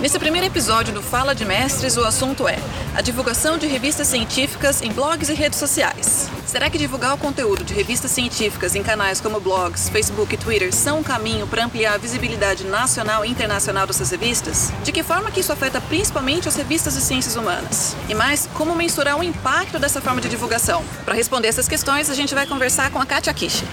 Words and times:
Nesse 0.00 0.16
primeiro 0.16 0.46
episódio 0.46 0.94
do 0.94 1.02
Fala 1.02 1.34
de 1.34 1.44
Mestres, 1.44 1.96
o 1.96 2.04
assunto 2.04 2.46
é 2.46 2.56
a 2.94 3.00
divulgação 3.00 3.58
de 3.58 3.66
revistas 3.66 4.06
científicas 4.06 4.80
em 4.80 4.92
blogs 4.92 5.28
e 5.28 5.34
redes 5.34 5.58
sociais. 5.58 6.30
Será 6.46 6.70
que 6.70 6.78
divulgar 6.78 7.14
o 7.14 7.18
conteúdo 7.18 7.64
de 7.64 7.74
revistas 7.74 8.12
científicas 8.12 8.76
em 8.76 8.82
canais 8.82 9.20
como 9.20 9.40
blogs, 9.40 9.88
Facebook 9.88 10.32
e 10.32 10.38
Twitter 10.38 10.72
são 10.72 11.00
um 11.00 11.02
caminho 11.02 11.48
para 11.48 11.64
ampliar 11.64 11.94
a 11.94 11.98
visibilidade 11.98 12.64
nacional 12.64 13.24
e 13.24 13.28
internacional 13.28 13.88
dessas 13.88 14.10
revistas? 14.10 14.72
De 14.84 14.92
que 14.92 15.02
forma 15.02 15.32
que 15.32 15.40
isso 15.40 15.52
afeta 15.52 15.80
principalmente 15.80 16.48
as 16.48 16.54
revistas 16.54 16.94
de 16.94 17.00
ciências 17.00 17.34
humanas? 17.34 17.96
E 18.08 18.14
mais, 18.14 18.48
como 18.54 18.76
mensurar 18.76 19.18
o 19.18 19.24
impacto 19.24 19.80
dessa 19.80 20.00
forma 20.00 20.20
de 20.20 20.28
divulgação? 20.28 20.84
Para 21.04 21.14
responder 21.14 21.48
essas 21.48 21.66
questões, 21.66 22.08
a 22.08 22.14
gente 22.14 22.36
vai 22.36 22.46
conversar 22.46 22.92
com 22.92 23.00
a 23.00 23.06
Katia 23.06 23.34
Kishi. 23.34 23.64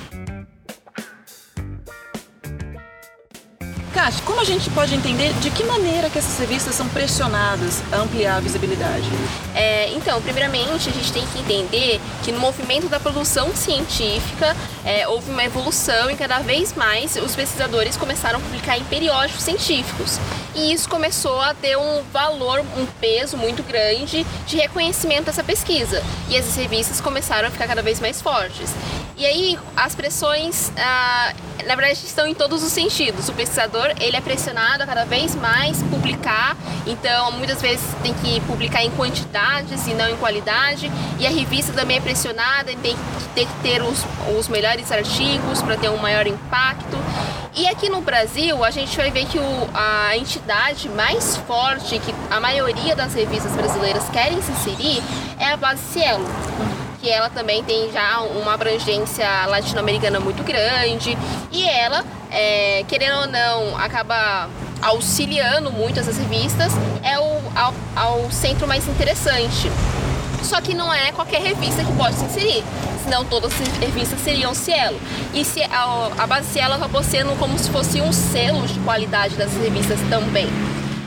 Como 4.23 4.39
a 4.39 4.43
gente 4.43 4.69
pode 4.69 4.93
entender 4.93 5.33
de 5.39 5.49
que 5.49 5.63
maneira 5.63 6.11
que 6.11 6.19
essas 6.19 6.37
revistas 6.37 6.75
são 6.75 6.87
pressionadas 6.89 7.81
a 7.91 7.97
ampliar 7.97 8.37
a 8.37 8.39
visibilidade? 8.39 9.09
É, 9.55 9.89
então, 9.93 10.21
primeiramente, 10.21 10.89
a 10.89 10.91
gente 10.91 11.11
tem 11.11 11.25
que 11.25 11.39
entender 11.39 11.99
que 12.23 12.31
no 12.31 12.39
movimento 12.39 12.87
da 12.87 12.99
produção 12.99 13.55
científica 13.55 14.55
é, 14.85 15.07
houve 15.07 15.31
uma 15.31 15.43
evolução 15.43 16.11
e 16.11 16.15
cada 16.15 16.37
vez 16.39 16.73
mais 16.75 17.15
os 17.15 17.35
pesquisadores 17.35 17.97
começaram 17.97 18.37
a 18.37 18.41
publicar 18.41 18.77
em 18.77 18.83
periódicos 18.83 19.41
científicos. 19.41 20.19
E 20.53 20.71
isso 20.71 20.87
começou 20.87 21.41
a 21.41 21.55
ter 21.55 21.75
um 21.75 22.03
valor, 22.13 22.59
um 22.59 22.85
peso 23.01 23.35
muito 23.37 23.63
grande 23.63 24.23
de 24.45 24.55
reconhecimento 24.55 25.25
dessa 25.25 25.43
pesquisa. 25.43 26.03
E 26.29 26.37
as 26.37 26.55
revistas 26.55 27.01
começaram 27.01 27.47
a 27.47 27.51
ficar 27.51 27.65
cada 27.65 27.81
vez 27.81 27.99
mais 27.99 28.21
fortes. 28.21 28.69
E 29.17 29.25
aí 29.25 29.59
as 29.77 29.95
pressões, 29.95 30.73
ah, 30.77 31.33
na 31.65 31.75
verdade, 31.75 31.99
estão 32.05 32.27
em 32.27 32.33
todos 32.33 32.63
os 32.63 32.71
sentidos. 32.71 33.29
O 33.29 33.33
pesquisador 33.33 33.93
ele 33.99 34.17
é 34.17 34.21
pressionado 34.21 34.83
a 34.83 34.85
cada 34.85 35.05
vez 35.05 35.33
mais 35.35 35.81
publicar, 35.83 36.57
então 36.85 37.31
muitas 37.31 37.61
vezes 37.61 37.85
tem 38.03 38.13
que 38.13 38.41
publicar 38.41 38.83
em 38.83 38.91
quantidades 38.91 39.87
e 39.87 39.93
não 39.93 40.09
em 40.09 40.17
qualidade. 40.17 40.91
E 41.17 41.25
a 41.25 41.29
revista 41.29 41.71
também 41.71 41.97
é 41.97 42.01
pressionada, 42.01 42.73
tem 42.83 42.95
que 42.95 43.29
ter, 43.33 43.45
que 43.45 43.53
ter 43.63 43.81
os, 43.81 44.03
os 44.37 44.49
melhores 44.49 44.91
artigos 44.91 45.61
para 45.61 45.77
ter 45.77 45.89
um 45.89 45.97
maior 45.97 46.27
impacto. 46.27 46.97
E 47.55 47.69
aqui 47.69 47.87
no 47.87 48.01
Brasil, 48.01 48.65
a 48.65 48.69
gente 48.69 48.97
vai 48.97 49.09
ver 49.11 49.25
que 49.27 49.39
o, 49.39 49.69
a 49.73 50.17
entidade 50.17 50.89
mais 50.89 51.37
forte 51.37 51.99
que 51.99 52.13
a 52.29 52.41
maioria 52.41 52.93
das 52.97 53.13
revistas 53.13 53.53
brasileiras 53.53 54.09
querem 54.09 54.41
se 54.41 54.51
inserir 54.51 55.01
é 55.39 55.53
a 55.53 55.55
base 55.55 55.81
Cielo 55.93 56.25
que 57.05 57.11
ela 57.11 57.29
também 57.29 57.63
tem 57.63 57.91
já 57.91 58.21
uma 58.21 58.55
abrangência 58.55 59.27
latino-americana 59.45 60.19
muito 60.19 60.41
grande 60.41 61.15
e 61.51 61.63
ela, 61.63 62.03
é, 62.31 62.83
querendo 62.87 63.19
ou 63.19 63.27
não, 63.27 63.77
acaba 63.77 64.49
auxiliando 64.81 65.71
muito 65.71 65.99
essas 65.99 66.17
revistas, 66.17 66.73
é 67.03 67.19
o 67.19 67.41
ao, 67.55 67.73
ao 67.95 68.31
centro 68.31 68.67
mais 68.67 68.87
interessante. 68.87 69.69
Só 70.41 70.59
que 70.59 70.73
não 70.73 70.91
é 70.91 71.11
qualquer 71.11 71.43
revista 71.43 71.83
que 71.83 71.93
pode 71.93 72.15
se 72.15 72.25
inserir, 72.25 72.63
senão 73.03 73.23
todas 73.23 73.53
as 73.53 73.77
revistas 73.77 74.19
seriam 74.21 74.55
Cielo. 74.55 74.99
E 75.31 75.45
se 75.45 75.61
a, 75.61 76.09
a 76.17 76.25
base 76.25 76.47
Cielo 76.47 76.73
acabou 76.73 77.03
sendo 77.03 77.37
como 77.37 77.59
se 77.59 77.69
fosse 77.69 78.01
um 78.01 78.11
selo 78.11 78.65
de 78.65 78.79
qualidade 78.79 79.35
das 79.35 79.53
revistas 79.53 79.99
também. 80.09 80.47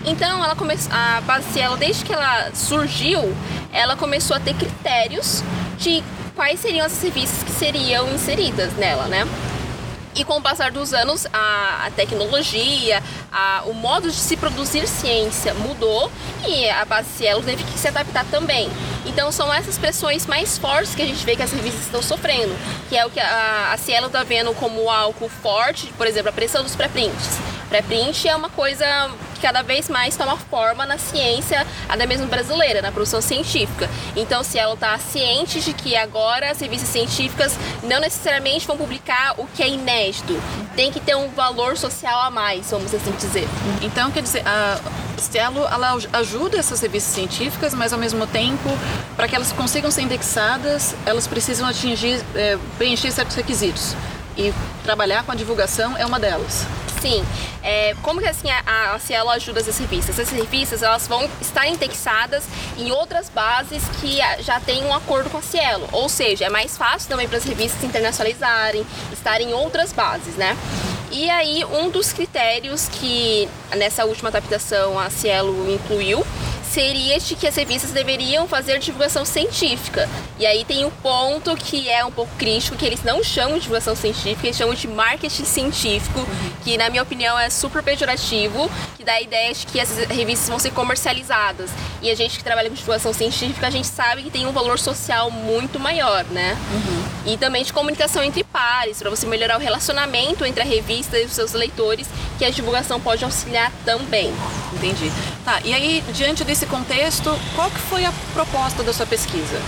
Então, 0.07 0.45
ela 0.45 0.55
começou, 0.55 0.93
a 0.93 1.21
base 1.23 1.53
Cielo, 1.53 1.77
desde 1.77 2.05
que 2.05 2.13
ela 2.13 2.53
surgiu, 2.55 3.35
ela 3.73 3.97
começou 3.97 4.37
a 4.37 4.41
ter 4.41 4.55
critérios 4.55 5.43
de 5.79 6.03
quais 6.35 6.61
seriam 6.61 6.85
as 6.85 7.03
revistas 7.03 7.43
que 7.43 7.53
seriam 7.53 8.13
inseridas 8.13 8.73
nela, 8.75 9.07
né? 9.07 9.27
E 10.15 10.25
com 10.25 10.39
o 10.39 10.43
passar 10.43 10.73
dos 10.73 10.93
anos, 10.93 11.27
a, 11.33 11.91
tecnologia, 11.95 13.01
a, 13.31 13.63
o 13.67 13.73
modo 13.73 14.11
de 14.11 14.17
se 14.17 14.37
produzir 14.37 14.87
ciência 14.89 15.55
mudou 15.55 16.11
e 16.45 16.69
a 16.69 17.05
Cielo 17.05 17.41
teve 17.43 17.63
que 17.63 17.79
se 17.79 17.87
adaptar 17.87 18.25
também. 18.25 18.69
Então 19.07 19.31
são 19.31 19.53
essas 19.55 19.79
pressões 19.79 20.27
mais 20.27 20.59
fortes 20.59 20.93
que 20.95 21.03
a 21.03 21.07
gente 21.07 21.25
vê 21.25 21.37
que 21.37 21.43
as 21.43 21.53
revistas 21.53 21.83
estão 21.83 22.03
sofrendo, 22.03 22.53
que 22.89 22.97
é 22.97 23.07
o 23.07 23.11
que 23.11 23.21
a, 23.21 23.73
a 23.73 23.77
Cielo 23.77 24.09
está 24.09 24.25
vendo 24.25 24.53
como 24.55 24.91
algo 24.91 25.29
forte, 25.29 25.93
por 25.97 26.07
exemplo, 26.07 26.31
a 26.31 26.33
pressão 26.33 26.65
dos 26.65 26.75
pré-prints. 26.75 27.39
Pré-print 27.69 28.27
é 28.27 28.35
uma 28.35 28.51
coisa 28.51 29.11
que 29.39 29.43
cada 29.43 29.63
vez 29.63 29.89
mais 29.89 30.17
toma 30.17 30.37
forma 30.37 30.85
na 30.85 30.99
ciência, 30.99 31.65
até 31.89 32.07
mesmo 32.07 32.27
brasileira, 32.27 32.83
na 32.83 32.91
produção 32.91 33.23
científica. 33.23 33.89
Então, 34.17 34.43
se 34.43 34.59
ela 34.59 34.75
está 34.75 34.99
ciente 34.99 35.61
de 35.61 35.73
que 35.73 35.97
agora 35.97 36.51
as 36.51 36.61
revistas 36.61 36.89
científicas 36.89 37.57
não 37.85 38.01
necessariamente 38.01 38.67
vão 38.67 38.77
publicar 38.77 39.35
o 39.39 39.47
que 39.47 39.63
é 39.63 39.69
inédito, 39.69 40.39
tem 40.75 40.91
que 40.93 41.01
ter 41.01 41.15
um 41.15 41.29
valor 41.29 41.77
social 41.77 42.21
a 42.21 42.31
mais, 42.31 42.71
vamos 42.71 42.93
assim 42.93 43.13
dizer. 43.13 43.49
Então, 43.81 44.11
quer 44.11 44.23
dizer, 44.23 44.43
a 44.47 44.79
Cielo 45.19 45.67
ela 45.67 45.99
ajuda 46.13 46.59
essas 46.59 46.81
revistas 46.81 47.13
científicas, 47.13 47.75
mas 47.75 47.93
ao 47.93 47.99
mesmo 47.99 48.27
tempo, 48.27 48.69
para 49.17 49.29
que 49.29 49.35
elas 49.35 49.53
consigam 49.53 49.91
ser 49.91 50.03
indexadas, 50.03 50.95
elas 51.05 51.27
precisam 51.27 51.67
atingir, 51.67 52.23
é, 52.35 52.57
preencher 52.77 53.11
certos 53.11 53.37
requisitos. 53.37 53.95
E 54.39 54.55
trabalhar 54.85 55.25
com 55.25 55.33
a 55.33 55.35
divulgação 55.35 55.97
é 55.97 56.07
uma 56.07 56.21
delas. 56.21 56.65
Sim. 57.01 57.25
É, 57.63 57.95
como 58.03 58.21
que 58.21 58.29
assim 58.29 58.49
a, 58.51 58.95
a 58.95 58.99
Cielo 58.99 59.31
ajuda 59.31 59.61
essas 59.61 59.77
revistas? 59.79 60.19
Essas 60.19 60.33
revistas 60.33 60.83
elas 60.83 61.07
vão 61.07 61.29
estar 61.41 61.67
indexadas 61.67 62.45
em 62.77 62.91
outras 62.91 63.29
bases 63.29 63.83
que 64.01 64.19
já 64.43 64.61
têm 64.61 64.85
um 64.85 64.95
acordo 64.95 65.29
com 65.29 65.39
a 65.39 65.43
Cielo. 65.43 65.89
Ou 65.93 66.09
seja, 66.09 66.47
é 66.47 66.49
mais 66.49 66.77
fácil 66.77 67.09
também 67.09 67.29
para 67.29 67.39
as 67.39 67.45
revistas 67.45 67.81
se 67.81 67.87
internacionalizarem, 67.87 68.87
estarem 69.13 69.51
em 69.51 69.53
outras 69.53 69.93
bases, 69.93 70.35
né? 70.37 70.57
E 71.11 71.29
aí, 71.31 71.65
um 71.65 71.89
dos 71.89 72.13
critérios 72.13 72.87
que 72.89 73.49
nessa 73.75 74.05
última 74.05 74.29
adaptação 74.29 74.99
a 74.99 75.09
Cielo 75.09 75.71
incluiu 75.73 76.25
seria 76.69 77.19
de 77.19 77.35
que 77.35 77.47
as 77.47 77.57
revistas 77.57 77.91
deveriam 77.91 78.47
fazer 78.47 78.79
divulgação 78.79 79.25
científica. 79.25 80.09
E 80.39 80.47
aí 80.47 80.65
tem 80.65 80.85
um 80.85 80.91
ponto 80.91 81.57
que 81.57 81.89
é 81.89 82.05
um 82.05 82.13
pouco 82.13 82.31
crítico, 82.37 82.77
que 82.77 82.85
eles 82.85 83.03
não 83.03 83.25
chamam 83.25 83.55
de 83.55 83.63
divulgação 83.63 83.97
científica, 83.97 84.47
eles 84.47 84.57
chamam 84.57 84.75
de 84.75 84.87
marketing 84.87 85.45
científico, 85.45 86.27
que 86.63 86.77
na 86.77 86.89
minha 86.91 87.03
opinião 87.03 87.39
é 87.39 87.51
super 87.51 87.83
pejorativo, 87.83 88.71
que 88.97 89.05
dá 89.05 89.15
a 89.15 89.21
ideia 89.21 89.53
de 89.53 89.67
que 89.67 89.81
as 89.81 89.91
revistas 90.09 90.49
vão 90.49 90.59
ser 90.59 90.71
comercializadas. 90.71 91.71
E 92.03 92.11
a 92.11 92.15
gente 92.15 92.39
que 92.39 92.45
trabalha 92.45 92.69
com 92.69 92.75
divulgação 92.75 93.13
científica, 93.13 93.67
a 93.67 93.71
gente 93.71 93.87
sabe 93.87 94.23
que 94.23 94.31
tem 94.31 94.47
um 94.47 94.53
valor 94.53 94.79
social 94.79 95.31
muito 95.31 95.81
maior, 95.81 96.25
né? 96.27 96.57
Uhum. 96.73 97.08
E 97.29 97.37
também 97.37 97.63
de 97.63 97.75
comunicação 97.75 98.25
entre 98.25 98.43
pares, 98.43 98.99
para 98.99 99.11
você 99.11 99.27
melhorar 99.27 99.59
o 99.59 99.61
relacionamento 99.61 100.47
entre 100.47 100.63
a 100.63 100.65
revista 100.65 101.19
e 101.19 101.27
os 101.27 101.33
seus 101.33 101.53
leitores, 101.53 102.09
que 102.39 102.45
a 102.45 102.49
divulgação 102.49 102.99
pode 102.99 103.23
auxiliar 103.23 103.71
também. 103.85 104.33
Entendi. 104.73 105.13
Tá, 105.45 105.61
e 105.63 105.75
aí, 105.75 106.03
diante 106.15 106.43
desse 106.43 106.65
contexto, 106.65 107.39
qual 107.55 107.71
que 107.71 107.81
foi 107.81 108.07
a 108.07 108.13
proposta 108.33 108.83
da 108.83 108.95
sua 108.95 109.05
pesquisa? 109.05 109.61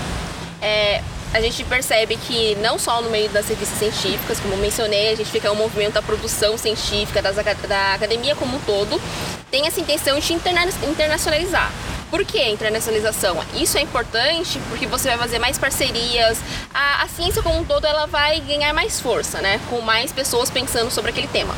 É, 0.62 1.02
a 1.34 1.40
gente 1.42 1.62
percebe 1.64 2.16
que 2.16 2.54
não 2.56 2.78
só 2.78 3.02
no 3.02 3.10
meio 3.10 3.28
das 3.28 3.46
revistas 3.46 3.78
científicas, 3.78 4.40
como 4.40 4.56
mencionei, 4.56 5.12
a 5.12 5.14
gente 5.14 5.30
fica 5.30 5.52
um 5.52 5.54
movimento 5.54 5.92
da 5.92 6.02
produção 6.02 6.56
científica, 6.56 7.20
das, 7.20 7.36
da 7.36 7.94
academia 7.94 8.34
como 8.36 8.56
um 8.56 8.60
todo, 8.60 8.98
tem 9.50 9.66
essa 9.66 9.78
intenção 9.78 10.18
de 10.18 10.32
interna 10.32 10.64
internacionalizar. 10.88 11.70
Por 12.10 12.24
que 12.24 12.38
a 12.38 12.50
internacionalização? 12.50 13.38
Isso 13.54 13.78
é 13.78 13.80
importante 13.80 14.60
porque 14.68 14.86
você 14.86 15.08
vai 15.08 15.18
fazer 15.18 15.38
mais 15.38 15.58
parcerias, 15.58 16.40
a, 16.74 17.04
a 17.04 17.08
ciência 17.08 17.42
como 17.42 17.60
um 17.60 17.64
todo 17.64 17.86
ela 17.86 18.06
vai 18.06 18.40
ganhar 18.40 18.72
mais 18.74 19.00
força, 19.00 19.40
né? 19.40 19.60
Com 19.70 19.80
mais 19.80 20.12
pessoas 20.12 20.50
pensando 20.50 20.90
sobre 20.90 21.10
aquele 21.12 21.28
tema. 21.28 21.54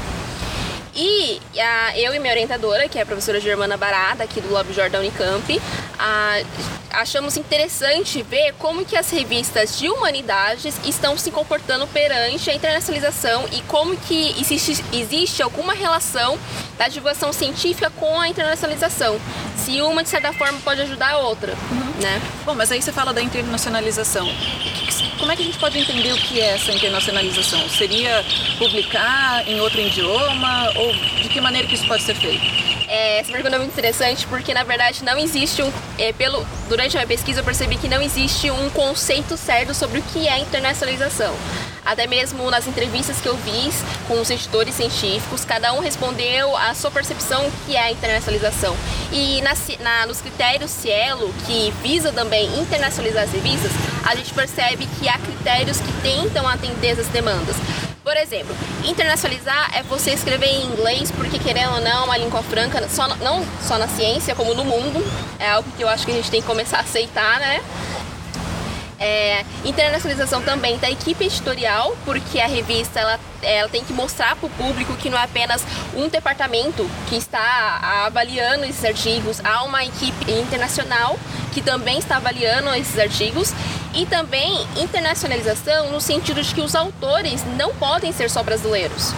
E 0.94 1.40
a, 1.58 1.98
eu 1.98 2.14
e 2.14 2.18
minha 2.18 2.32
orientadora, 2.32 2.86
que 2.86 2.98
é 2.98 3.02
a 3.02 3.06
professora 3.06 3.40
Germana 3.40 3.78
Barata, 3.78 4.24
aqui 4.24 4.42
do 4.42 4.52
Lab 4.52 4.70
Jordan 4.74 4.98
Unicamp, 4.98 5.60
achamos 6.90 7.36
interessante 7.36 8.22
ver 8.22 8.54
como 8.58 8.84
que 8.84 8.96
as 8.96 9.10
revistas 9.10 9.78
de 9.78 9.88
humanidades 9.88 10.78
estão 10.84 11.16
se 11.16 11.30
comportando 11.30 11.86
perante 11.86 12.50
a 12.50 12.54
internacionalização 12.54 13.44
e 13.52 13.60
como 13.62 13.96
que 13.96 14.34
existe, 14.38 14.84
existe 14.92 15.42
alguma 15.42 15.72
relação 15.72 16.38
da 16.76 16.88
divulgação 16.88 17.32
científica 17.32 17.90
com 17.90 18.20
a 18.20 18.28
internacionalização. 18.28 19.18
Se 19.56 19.80
uma, 19.80 20.02
de 20.02 20.08
certa 20.08 20.32
forma, 20.32 20.58
pode 20.60 20.82
ajudar 20.82 21.12
a 21.12 21.18
outra, 21.18 21.54
uhum. 21.70 22.02
né? 22.02 22.20
Bom, 22.44 22.54
mas 22.54 22.70
aí 22.72 22.82
você 22.82 22.92
fala 22.92 23.12
da 23.12 23.22
internacionalização. 23.22 24.28
Como 25.18 25.30
é 25.30 25.36
que 25.36 25.42
a 25.42 25.44
gente 25.44 25.58
pode 25.58 25.78
entender 25.78 26.12
o 26.12 26.16
que 26.16 26.40
é 26.40 26.54
essa 26.54 26.72
internacionalização? 26.72 27.68
Seria 27.68 28.24
publicar 28.58 29.46
em 29.46 29.60
outro 29.60 29.80
idioma 29.80 30.72
ou 30.74 30.92
de 30.92 31.28
que 31.28 31.40
maneira 31.40 31.66
que 31.66 31.74
isso 31.74 31.86
pode 31.86 32.02
ser 32.02 32.16
feito? 32.16 32.71
É, 32.94 33.20
essa 33.20 33.32
pergunta 33.32 33.56
é 33.56 33.58
muito 33.58 33.72
interessante 33.72 34.26
porque 34.26 34.52
na 34.52 34.64
verdade 34.64 35.02
não 35.02 35.16
existe 35.16 35.62
um 35.62 35.72
é, 35.98 36.12
pelo 36.12 36.46
durante 36.68 36.94
a 36.94 37.00
minha 37.00 37.08
pesquisa 37.08 37.40
eu 37.40 37.44
percebi 37.44 37.78
que 37.78 37.88
não 37.88 38.02
existe 38.02 38.50
um 38.50 38.68
conceito 38.68 39.34
certo 39.34 39.72
sobre 39.72 40.00
o 40.00 40.02
que 40.02 40.28
é 40.28 40.38
internacionalização. 40.38 41.34
Até 41.86 42.06
mesmo 42.06 42.50
nas 42.50 42.66
entrevistas 42.66 43.18
que 43.18 43.26
eu 43.26 43.34
fiz 43.38 43.82
com 44.06 44.20
os 44.20 44.28
editores 44.28 44.74
científicos, 44.74 45.42
cada 45.42 45.72
um 45.72 45.80
respondeu 45.80 46.54
a 46.54 46.74
sua 46.74 46.90
percepção 46.90 47.50
que 47.64 47.74
é 47.74 47.80
a 47.80 47.90
internacionalização. 47.90 48.76
E 49.10 49.40
na, 49.40 49.54
na, 49.80 50.06
nos 50.06 50.20
critérios 50.20 50.70
Cielo, 50.70 51.32
que 51.46 51.72
visa 51.82 52.12
também 52.12 52.44
internacionalizar 52.60 53.24
as 53.24 53.32
revistas, 53.32 53.72
a 54.04 54.14
gente 54.14 54.34
percebe 54.34 54.86
que 55.00 55.08
há 55.08 55.18
critérios 55.18 55.80
que 55.80 55.92
tentam 56.02 56.46
atender 56.46 56.88
essas 56.88 57.08
demandas. 57.08 57.56
Por 58.04 58.16
exemplo, 58.16 58.54
internacionalizar 58.84 59.70
é 59.76 59.82
você 59.84 60.10
escrever 60.10 60.46
em 60.46 60.64
inglês, 60.64 61.12
porque 61.12 61.38
querendo 61.38 61.74
ou 61.74 61.80
não, 61.80 62.04
uma 62.06 62.16
língua 62.16 62.42
franca, 62.42 62.88
só, 62.88 63.06
não 63.16 63.46
só 63.62 63.78
na 63.78 63.86
ciência, 63.86 64.34
como 64.34 64.54
no 64.54 64.64
mundo, 64.64 65.04
é 65.38 65.50
algo 65.50 65.70
que 65.76 65.82
eu 65.82 65.88
acho 65.88 66.04
que 66.04 66.10
a 66.10 66.14
gente 66.14 66.30
tem 66.30 66.40
que 66.40 66.46
começar 66.46 66.78
a 66.78 66.80
aceitar, 66.80 67.38
né? 67.38 67.62
É, 68.98 69.44
internacionalização 69.64 70.42
também 70.42 70.78
da 70.78 70.90
equipe 70.90 71.24
editorial, 71.24 71.96
porque 72.04 72.40
a 72.40 72.46
revista 72.46 73.00
ela, 73.00 73.20
ela 73.40 73.68
tem 73.68 73.84
que 73.84 73.92
mostrar 73.92 74.34
para 74.34 74.46
o 74.46 74.50
público 74.50 74.94
que 74.96 75.08
não 75.08 75.18
é 75.18 75.22
apenas 75.22 75.64
um 75.94 76.08
departamento 76.08 76.88
que 77.08 77.16
está 77.16 78.04
avaliando 78.06 78.64
esses 78.64 78.84
artigos, 78.84 79.40
há 79.44 79.62
uma 79.62 79.84
equipe 79.84 80.30
internacional 80.30 81.18
que 81.52 81.60
também 81.60 81.98
está 81.98 82.16
avaliando 82.16 82.72
esses 82.74 82.98
artigos 82.98 83.52
e 83.94 84.06
também 84.06 84.66
internacionalização 84.76 85.90
no 85.92 86.00
sentido 86.00 86.42
de 86.42 86.54
que 86.54 86.60
os 86.60 86.74
autores 86.74 87.44
não 87.56 87.74
podem 87.74 88.12
ser 88.12 88.30
só 88.30 88.42
brasileiros. 88.42 89.12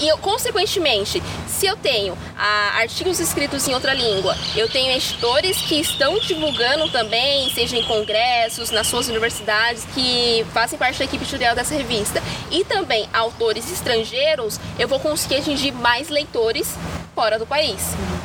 E, 0.00 0.16
consequentemente, 0.18 1.20
se 1.48 1.66
eu 1.66 1.76
tenho 1.76 2.16
ah, 2.36 2.74
artigos 2.76 3.18
escritos 3.18 3.66
em 3.66 3.74
outra 3.74 3.92
língua, 3.92 4.36
eu 4.54 4.68
tenho 4.68 4.92
editores 4.92 5.56
que 5.60 5.80
estão 5.80 6.20
divulgando 6.20 6.88
também, 6.90 7.50
seja 7.50 7.76
em 7.76 7.82
congressos, 7.82 8.70
nas 8.70 8.86
suas 8.86 9.08
universidades, 9.08 9.84
que 9.92 10.46
fazem 10.54 10.78
parte 10.78 11.00
da 11.00 11.04
equipe 11.04 11.24
editorial 11.24 11.56
dessa 11.56 11.74
revista, 11.74 12.22
e 12.48 12.64
também 12.64 13.08
autores 13.12 13.70
estrangeiros, 13.72 14.60
eu 14.78 14.86
vou 14.86 15.00
conseguir 15.00 15.36
atingir 15.36 15.72
mais 15.72 16.08
leitores 16.08 16.76
fora 17.18 17.36
do 17.36 17.44
país. 17.44 17.80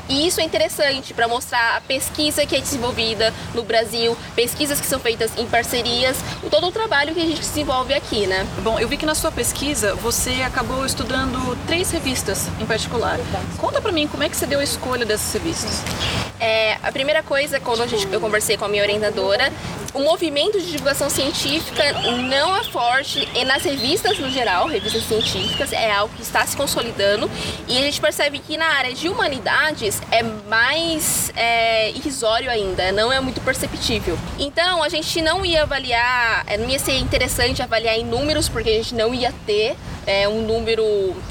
E 0.08 0.28
isso 0.28 0.40
é 0.40 0.44
interessante 0.44 1.16
para 1.16 1.28
mostrar 1.28 1.78
a 1.78 1.82
pesquisa 1.82 2.46
que 2.46 2.56
é 2.56 2.60
desenvolvida 2.60 3.34
no 3.56 3.64
Brasil, 3.64 4.16
pesquisas 4.36 4.80
que 4.80 4.86
são 4.86 5.00
feitas 5.00 5.32
em 5.36 5.48
parcerias, 5.48 6.16
todo 6.52 6.68
o 6.68 6.72
trabalho 6.72 7.16
que 7.16 7.20
a 7.20 7.26
gente 7.26 7.40
desenvolve 7.40 7.92
aqui, 7.92 8.28
né? 8.28 8.46
Bom, 8.62 8.78
eu 8.80 8.88
vi 8.88 8.96
que 8.96 9.06
na 9.08 9.16
sua 9.16 9.32
pesquisa 9.32 9.96
você 9.96 10.44
acabou 10.46 10.86
estudando 10.86 11.58
três 11.66 11.90
revistas 11.90 12.48
em 12.62 12.68
particular. 12.68 13.20
Conta 13.58 13.82
para 13.82 13.92
mim 13.92 14.08
como 14.08 14.22
é 14.22 14.30
que 14.30 14.38
você 14.38 14.46
deu 14.46 14.60
a 14.60 14.64
escolha 14.64 15.08
dessas 15.08 15.34
revistas. 15.34 15.82
É, 16.40 16.78
a 16.84 16.92
primeira 16.92 17.24
coisa, 17.24 17.60
quando 17.60 17.82
a 17.82 17.88
gente, 17.88 18.08
eu 18.12 18.22
conversei 18.22 18.58
com 18.58 18.66
a 18.66 18.68
minha 18.68 18.84
orientadora, 18.84 19.52
o 19.94 20.00
movimento 20.00 20.60
de 20.60 20.72
divulgação 20.72 21.10
científica 21.10 21.84
não 22.28 22.56
é 22.58 22.64
forte 22.64 23.30
e 23.34 23.46
nas 23.46 23.64
revistas 23.64 24.18
no 24.18 24.30
geral, 24.30 24.68
revistas 24.68 25.04
científicas, 25.04 25.72
é 25.72 25.92
algo 25.92 26.14
que 26.16 26.22
está 26.24 26.46
se 26.46 26.58
consolidando 26.58 27.30
e 27.68 27.78
a 27.78 27.82
gente 27.82 28.02
percebe 28.02 28.40
que 28.40 28.58
na 28.58 28.66
área 28.66 28.83
de 28.92 29.08
humanidades 29.08 30.02
é 30.12 30.24
mais 30.24 31.32
é, 31.36 31.92
irrisório 31.92 32.50
ainda, 32.50 32.92
não 32.92 33.12
é 33.12 33.20
muito 33.20 33.42
perceptível. 33.42 34.18
Então 34.40 34.84
a 34.84 34.90
gente 34.90 35.22
não 35.22 35.46
ia 35.46 35.64
avaliar, 35.64 36.44
é, 36.48 36.58
não 36.58 36.70
ia 36.70 36.80
ser 36.80 36.98
interessante 36.98 37.62
avaliar 37.62 37.98
em 37.98 38.06
números 38.06 38.50
porque 38.50 38.70
a 38.70 38.74
gente 38.74 38.96
não 38.96 39.14
ia 39.14 39.34
ter 39.46 39.76
é, 40.06 40.28
um 40.28 40.42
número 40.42 40.84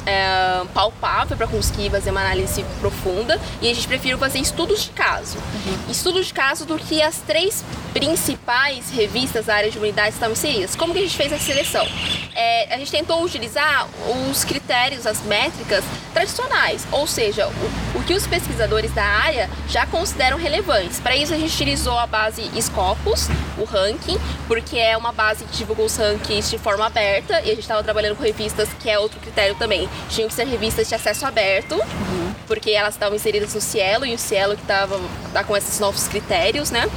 é, 0.06 0.64
palpável 0.72 1.36
para 1.36 1.46
conseguir 1.46 1.90
fazer 1.90 2.10
uma 2.10 2.20
análise 2.20 2.64
profunda 2.80 3.38
e 3.60 3.70
a 3.70 3.74
gente 3.74 3.86
prefere 3.86 4.16
fazer 4.16 4.38
estudos 4.38 4.84
de 4.84 4.90
caso. 4.90 5.36
Uhum. 5.38 5.90
Estudos 5.90 6.26
de 6.26 6.34
caso 6.34 6.64
do 6.64 6.78
que 6.78 7.02
as 7.02 7.18
três 7.18 7.64
principais 7.92 8.90
revistas 8.90 9.46
da 9.46 9.54
área 9.54 9.70
de 9.70 9.76
humanidades 9.76 10.14
estavam 10.14 10.32
inseridas. 10.32 10.74
Como 10.74 10.92
que 10.92 10.98
a 10.98 11.02
gente 11.02 11.16
fez 11.16 11.32
a 11.32 11.38
seleção? 11.38 11.86
É, 12.34 12.74
a 12.74 12.78
gente 12.78 12.90
tentou 12.90 13.22
utilizar 13.22 13.86
os 14.30 14.44
critérios, 14.44 15.06
as 15.06 15.20
métricas 15.22 15.84
tradicionais, 16.12 16.86
ou 16.92 17.06
seja, 17.06 17.48
o, 17.48 17.98
o 17.98 18.02
que 18.04 18.14
os 18.14 18.26
pesquisadores 18.26 18.92
da 18.92 19.04
área 19.04 19.48
já 19.68 19.86
consideram 19.86 20.36
relevantes. 20.36 21.00
Para 21.00 21.16
isso 21.16 21.32
a 21.34 21.36
gente 21.36 21.52
utilizou 21.52 21.98
a 21.98 22.06
base 22.06 22.42
Scopus, 22.60 23.28
o 23.58 23.64
ranking, 23.64 24.18
porque 24.46 24.78
é 24.78 24.96
uma 24.96 25.12
base 25.12 25.44
que 25.44 25.56
divulga 25.56 25.82
os 25.82 25.96
rankings 25.96 26.50
de 26.50 26.58
forma 26.58 26.86
aberta 26.86 27.40
e 27.40 27.46
a 27.46 27.54
gente 27.54 27.60
estava 27.60 27.82
trabalhando 27.82 28.16
com 28.16 28.22
revistas 28.22 28.68
que 28.80 28.88
é 28.88 28.98
outro 28.98 29.18
critério 29.20 29.54
também. 29.56 29.88
Tinham 30.08 30.28
que 30.28 30.34
ser 30.34 30.46
revistas 30.46 30.88
de 30.88 30.94
acesso 30.94 31.26
aberto, 31.26 31.74
uhum. 31.74 32.34
porque 32.46 32.70
elas 32.70 32.94
estavam 32.94 33.16
inseridas 33.16 33.54
no 33.54 33.60
Cielo 33.60 34.06
e 34.06 34.14
o 34.14 34.18
Cielo 34.18 34.56
que 34.56 34.62
estava 34.62 35.00
tá 35.32 35.42
com 35.44 35.56
esses 35.56 35.78
novos 35.80 36.06
critérios, 36.08 36.70
né? 36.70 36.88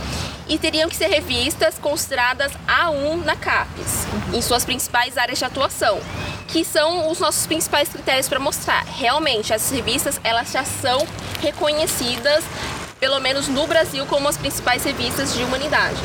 E 0.47 0.57
teriam 0.57 0.89
que 0.89 0.95
ser 0.95 1.07
revistas 1.07 1.77
consideradas 1.79 2.51
A1 2.67 3.23
na 3.23 3.35
CAPES, 3.35 4.05
em 4.33 4.41
suas 4.41 4.63
principais 4.63 5.17
áreas 5.17 5.39
de 5.39 5.45
atuação, 5.45 5.99
que 6.47 6.63
são 6.63 7.09
os 7.09 7.19
nossos 7.19 7.45
principais 7.47 7.89
critérios 7.89 8.29
para 8.29 8.39
mostrar. 8.39 8.85
Realmente, 8.85 9.53
essas 9.53 9.71
revistas 9.71 10.19
elas 10.23 10.51
já 10.51 10.63
são 10.63 11.05
reconhecidas, 11.41 12.43
pelo 12.99 13.19
menos 13.19 13.47
no 13.47 13.65
Brasil, 13.67 14.05
como 14.05 14.27
as 14.27 14.37
principais 14.37 14.83
revistas 14.83 15.33
de 15.33 15.43
humanidades. 15.43 15.99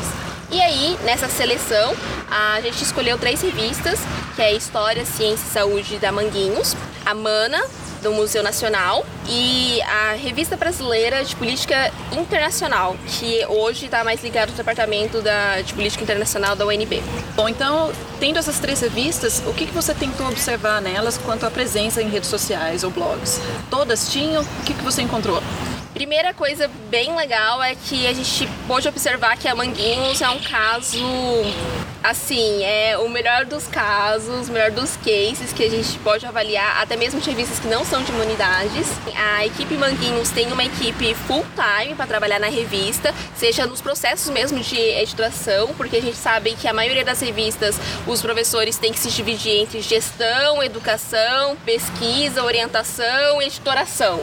E 0.51 0.61
aí, 0.61 0.99
nessa 1.03 1.29
seleção, 1.29 1.95
a 2.29 2.59
gente 2.59 2.83
escolheu 2.83 3.17
três 3.17 3.41
revistas, 3.41 3.99
que 4.35 4.41
é 4.41 4.53
História, 4.53 5.05
Ciência 5.05 5.45
e 5.47 5.53
Saúde 5.53 5.97
da 5.97 6.11
Manguinhos, 6.11 6.75
a 7.05 7.13
Mana, 7.13 7.63
do 8.01 8.11
Museu 8.11 8.43
Nacional 8.43 9.05
e 9.27 9.81
a 9.83 10.13
Revista 10.13 10.57
Brasileira 10.57 11.23
de 11.23 11.35
Política 11.35 11.91
Internacional, 12.11 12.95
que 13.07 13.45
hoje 13.47 13.85
está 13.85 14.03
mais 14.03 14.23
ligado 14.23 14.49
ao 14.49 14.55
Departamento 14.55 15.21
da, 15.21 15.61
de 15.61 15.73
Política 15.73 16.03
Internacional 16.03 16.55
da 16.55 16.65
UNB. 16.65 17.01
Bom, 17.35 17.47
então, 17.47 17.91
tendo 18.19 18.39
essas 18.39 18.59
três 18.59 18.81
revistas, 18.81 19.41
o 19.45 19.53
que, 19.53 19.65
que 19.65 19.73
você 19.73 19.93
tentou 19.93 20.27
observar 20.27 20.81
nelas 20.81 21.17
quanto 21.17 21.45
à 21.45 21.51
presença 21.51 22.01
em 22.01 22.09
redes 22.09 22.29
sociais 22.29 22.83
ou 22.83 22.91
blogs? 22.91 23.39
Todas 23.69 24.09
tinham? 24.09 24.43
O 24.43 24.63
que, 24.65 24.73
que 24.73 24.83
você 24.83 25.01
encontrou? 25.01 25.41
Primeira 25.93 26.33
coisa 26.33 26.69
bem 26.89 27.15
legal 27.15 27.61
é 27.61 27.75
que 27.75 28.07
a 28.07 28.13
gente 28.13 28.49
pôde 28.67 28.87
observar 28.87 29.37
que 29.37 29.47
a 29.47 29.53
Manguinhos 29.53 30.21
é 30.21 30.29
um 30.29 30.39
caso 30.39 30.97
assim, 32.03 32.63
é 32.63 32.97
o 32.97 33.07
melhor 33.07 33.45
dos 33.45 33.67
casos, 33.67 34.49
o 34.49 34.51
melhor 34.51 34.71
dos 34.71 34.95
cases 34.97 35.53
que 35.53 35.63
a 35.63 35.69
gente 35.69 35.97
pode 35.99 36.25
avaliar, 36.25 36.81
até 36.81 36.95
mesmo 36.95 37.19
de 37.19 37.29
revistas 37.29 37.59
que 37.59 37.67
não 37.67 37.85
são 37.85 38.01
de 38.03 38.11
imunidades. 38.11 38.87
A 39.15 39.45
equipe 39.45 39.75
Manguinhos 39.75 40.29
tem 40.29 40.51
uma 40.51 40.63
equipe 40.63 41.13
full 41.13 41.45
time 41.55 41.95
para 41.95 42.07
trabalhar 42.07 42.39
na 42.39 42.47
revista, 42.47 43.13
seja 43.35 43.65
nos 43.65 43.81
processos 43.81 44.29
mesmo 44.29 44.59
de 44.59 44.77
editoração, 44.77 45.73
porque 45.75 45.97
a 45.97 46.01
gente 46.01 46.17
sabe 46.17 46.55
que 46.55 46.67
a 46.67 46.73
maioria 46.73 47.05
das 47.05 47.19
revistas 47.19 47.75
os 48.07 48.21
professores 48.21 48.77
têm 48.77 48.91
que 48.91 48.99
se 48.99 49.09
dividir 49.09 49.61
entre 49.61 49.81
gestão, 49.81 50.63
educação, 50.63 51.55
pesquisa, 51.65 52.43
orientação 52.43 53.41
e 53.41 53.45
editoração. 53.45 54.21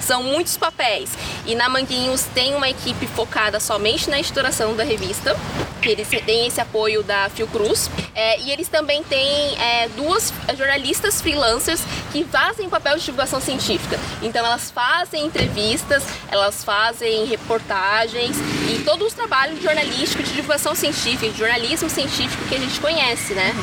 São 0.00 0.22
muitos 0.22 0.56
papéis. 0.56 1.10
E 1.46 1.54
na 1.54 1.68
Manguinhos 1.68 2.24
tem 2.34 2.54
uma 2.54 2.68
equipe 2.68 3.06
focada 3.06 3.60
somente 3.60 4.10
na 4.10 4.18
editoração 4.18 4.74
da 4.74 4.82
revista, 4.82 5.36
que 5.80 5.88
eles 5.88 6.08
têm 6.08 6.46
esse 6.46 6.60
apoio 6.60 7.02
da 7.02 7.19
Fiocruz. 7.28 7.90
É, 8.14 8.40
e 8.40 8.50
eles 8.50 8.68
também 8.68 9.02
têm 9.04 9.58
é, 9.60 9.88
duas 9.90 10.32
jornalistas 10.56 11.20
freelancers 11.20 11.80
que 12.12 12.24
fazem 12.24 12.66
o 12.66 12.70
papel 12.70 12.96
de 12.96 13.04
divulgação 13.04 13.40
científica. 13.40 13.98
Então 14.22 14.44
elas 14.44 14.70
fazem 14.70 15.26
entrevistas, 15.26 16.04
elas 16.30 16.64
fazem 16.64 17.26
reportagens 17.26 18.36
e 18.70 18.82
todos 18.84 19.08
os 19.08 19.12
trabalhos 19.12 19.62
jornalísticos 19.62 20.28
de 20.28 20.34
divulgação 20.34 20.74
científica, 20.74 21.28
de 21.28 21.38
jornalismo 21.38 21.90
científico 21.90 22.44
que 22.48 22.54
a 22.54 22.58
gente 22.58 22.80
conhece, 22.80 23.34
né? 23.34 23.54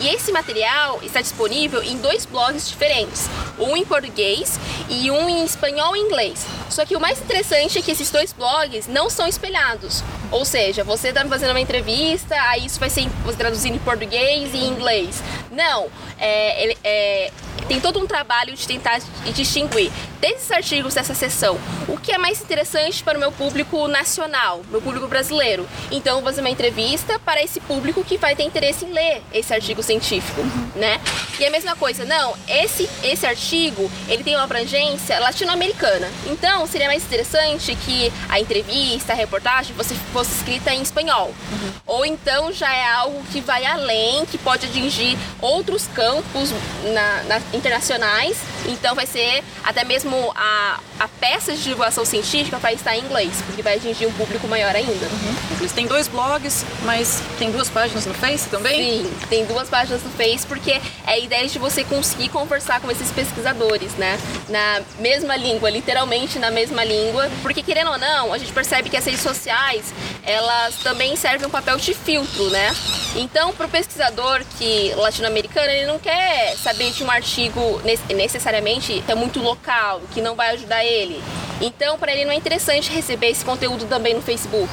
E 0.00 0.08
esse 0.08 0.32
material 0.32 0.98
está 1.02 1.20
disponível 1.20 1.80
em 1.80 1.96
dois 1.98 2.26
blogs 2.26 2.68
diferentes, 2.68 3.28
um 3.56 3.76
em 3.76 3.84
português 3.84 4.58
e 4.88 5.10
um 5.12 5.28
em 5.28 5.44
espanhol 5.44 5.94
e 5.94 6.00
inglês. 6.00 6.44
Só 6.68 6.84
que 6.84 6.96
o 6.96 7.00
mais 7.00 7.20
interessante 7.20 7.78
é 7.78 7.82
que 7.82 7.92
esses 7.92 8.10
dois 8.10 8.32
blogs 8.32 8.88
não 8.88 9.08
são 9.08 9.28
espelhados. 9.28 10.02
Ou 10.32 10.44
seja, 10.44 10.82
você 10.82 11.08
está 11.08 11.24
fazendo 11.26 11.50
uma 11.50 11.60
entrevista, 11.60 12.34
aí 12.48 12.66
isso 12.66 12.80
vai 12.80 12.90
ser 12.90 13.06
você 13.24 13.36
traduzindo 13.36 13.76
em 13.76 13.78
português 13.78 14.54
e 14.54 14.56
em 14.56 14.68
inglês. 14.68 15.22
Não, 15.50 15.88
é, 16.18 16.64
ele, 16.64 16.78
é, 16.82 17.30
tem 17.68 17.80
todo 17.80 18.00
um 18.00 18.06
trabalho 18.06 18.54
de 18.54 18.66
tentar 18.66 19.00
distinguir 19.34 19.90
desses 20.20 20.50
artigos 20.50 20.94
dessa 20.94 21.14
sessão 21.14 21.58
o 21.88 21.98
que 21.98 22.12
é 22.12 22.18
mais 22.18 22.40
interessante 22.40 23.02
para 23.02 23.16
o 23.16 23.20
meu 23.20 23.32
público 23.32 23.88
nacional, 23.88 24.62
meu 24.70 24.80
público 24.80 25.08
brasileiro. 25.08 25.68
Então, 25.90 26.16
vou 26.16 26.24
fazer 26.24 26.40
uma 26.40 26.50
entrevista 26.50 27.18
para 27.18 27.42
esse 27.42 27.60
público 27.60 28.04
que 28.04 28.16
vai 28.16 28.34
ter 28.36 28.44
interesse 28.44 28.84
em 28.84 28.92
ler 28.92 29.22
esse 29.32 29.52
artigo 29.52 29.82
científico, 29.82 30.40
né? 30.74 31.00
E 31.38 31.44
a 31.44 31.50
mesma 31.50 31.74
coisa, 31.74 32.04
não, 32.04 32.36
esse, 32.48 32.88
esse 33.02 33.26
artigo, 33.26 33.90
ele 34.08 34.22
tem 34.22 34.34
uma 34.34 34.44
abrangência 34.44 35.18
latino-americana. 35.18 36.08
Então, 36.26 36.66
seria 36.66 36.86
mais 36.86 37.04
interessante 37.04 37.74
que 37.74 38.12
a 38.28 38.40
entrevista, 38.40 39.12
a 39.12 39.16
reportagem 39.16 39.74
fosse, 39.74 39.94
fosse 40.22 40.36
escrita 40.36 40.72
em 40.72 40.82
espanhol. 40.82 41.28
Uhum. 41.28 41.72
Ou 41.86 42.06
então 42.06 42.52
já 42.52 42.72
é 42.72 42.88
algo 42.92 43.22
que 43.32 43.40
vai 43.40 43.64
além, 43.66 44.24
que 44.26 44.38
pode 44.38 44.66
atingir 44.66 45.18
outros 45.40 45.88
campos 45.88 46.50
na, 46.94 47.22
na, 47.24 47.38
internacionais 47.52 48.38
Então 48.66 48.94
vai 48.94 49.06
ser 49.06 49.42
até 49.64 49.84
mesmo 49.84 50.32
a, 50.34 50.80
a 50.98 51.08
peça 51.08 51.52
de 51.52 51.62
divulgação 51.62 52.04
científica 52.04 52.58
vai 52.58 52.74
estar 52.74 52.96
em 52.96 53.00
inglês, 53.00 53.32
porque 53.46 53.62
vai 53.62 53.76
atingir 53.76 54.06
um 54.06 54.12
público 54.12 54.46
maior 54.46 54.74
ainda. 54.74 55.06
Uhum. 55.06 55.52
Têm 55.74 55.86
dois 55.86 56.06
blogs, 56.06 56.66
mas 56.84 57.22
tem 57.38 57.50
duas 57.50 57.70
páginas 57.70 58.04
no 58.04 58.12
Face 58.12 58.46
também? 58.48 59.04
Sim, 59.04 59.12
tem 59.30 59.46
duas 59.46 59.70
páginas 59.70 60.02
no 60.02 60.10
Face, 60.10 60.46
porque 60.46 60.72
é 61.06 61.12
a 61.12 61.18
ideia 61.18 61.48
de 61.48 61.58
você 61.58 61.82
conseguir 61.82 62.28
conversar 62.28 62.80
com 62.80 62.90
esses 62.90 63.10
pesquisadores, 63.10 63.92
né? 63.94 64.18
Na 64.50 64.82
mesma 64.98 65.34
língua, 65.34 65.70
literalmente 65.70 66.38
na 66.38 66.50
mesma 66.50 66.84
língua. 66.84 67.30
Porque 67.40 67.62
querendo 67.62 67.90
ou 67.90 67.98
não, 67.98 68.34
a 68.34 68.38
gente 68.38 68.52
percebe 68.52 68.90
que 68.90 68.96
as 68.96 69.04
redes 69.04 69.22
sociais, 69.22 69.94
elas 70.24 70.76
também 70.76 71.16
servem 71.16 71.46
um 71.46 71.50
papel 71.50 71.78
de 71.78 71.94
filtro, 71.94 72.50
né? 72.50 72.74
Então, 73.16 73.52
para 73.52 73.66
o 73.66 73.68
pesquisador 73.68 74.42
que 74.58 74.92
latino-americano, 74.96 75.70
ele 75.70 75.86
não 75.86 75.98
quer 75.98 76.54
saber 76.56 76.90
de 76.92 77.02
um 77.02 77.10
artigo 77.10 77.80
necessariamente 78.14 78.51
que 78.60 79.10
é 79.10 79.14
muito 79.14 79.40
local, 79.40 80.00
que 80.12 80.20
não 80.20 80.34
vai 80.34 80.50
ajudar 80.50 80.84
ele. 80.84 81.22
Então, 81.60 81.96
para 81.96 82.12
ele 82.12 82.24
não 82.24 82.32
é 82.32 82.34
interessante 82.34 82.90
receber 82.90 83.28
esse 83.28 83.44
conteúdo 83.44 83.86
também 83.86 84.14
no 84.14 84.20
Facebook. 84.20 84.70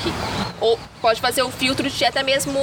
Ou 0.60 0.78
pode 1.02 1.22
fazer 1.22 1.44
o 1.44 1.52
filtro 1.52 1.90
de 1.90 2.06
até 2.06 2.24
mesmo 2.24 2.60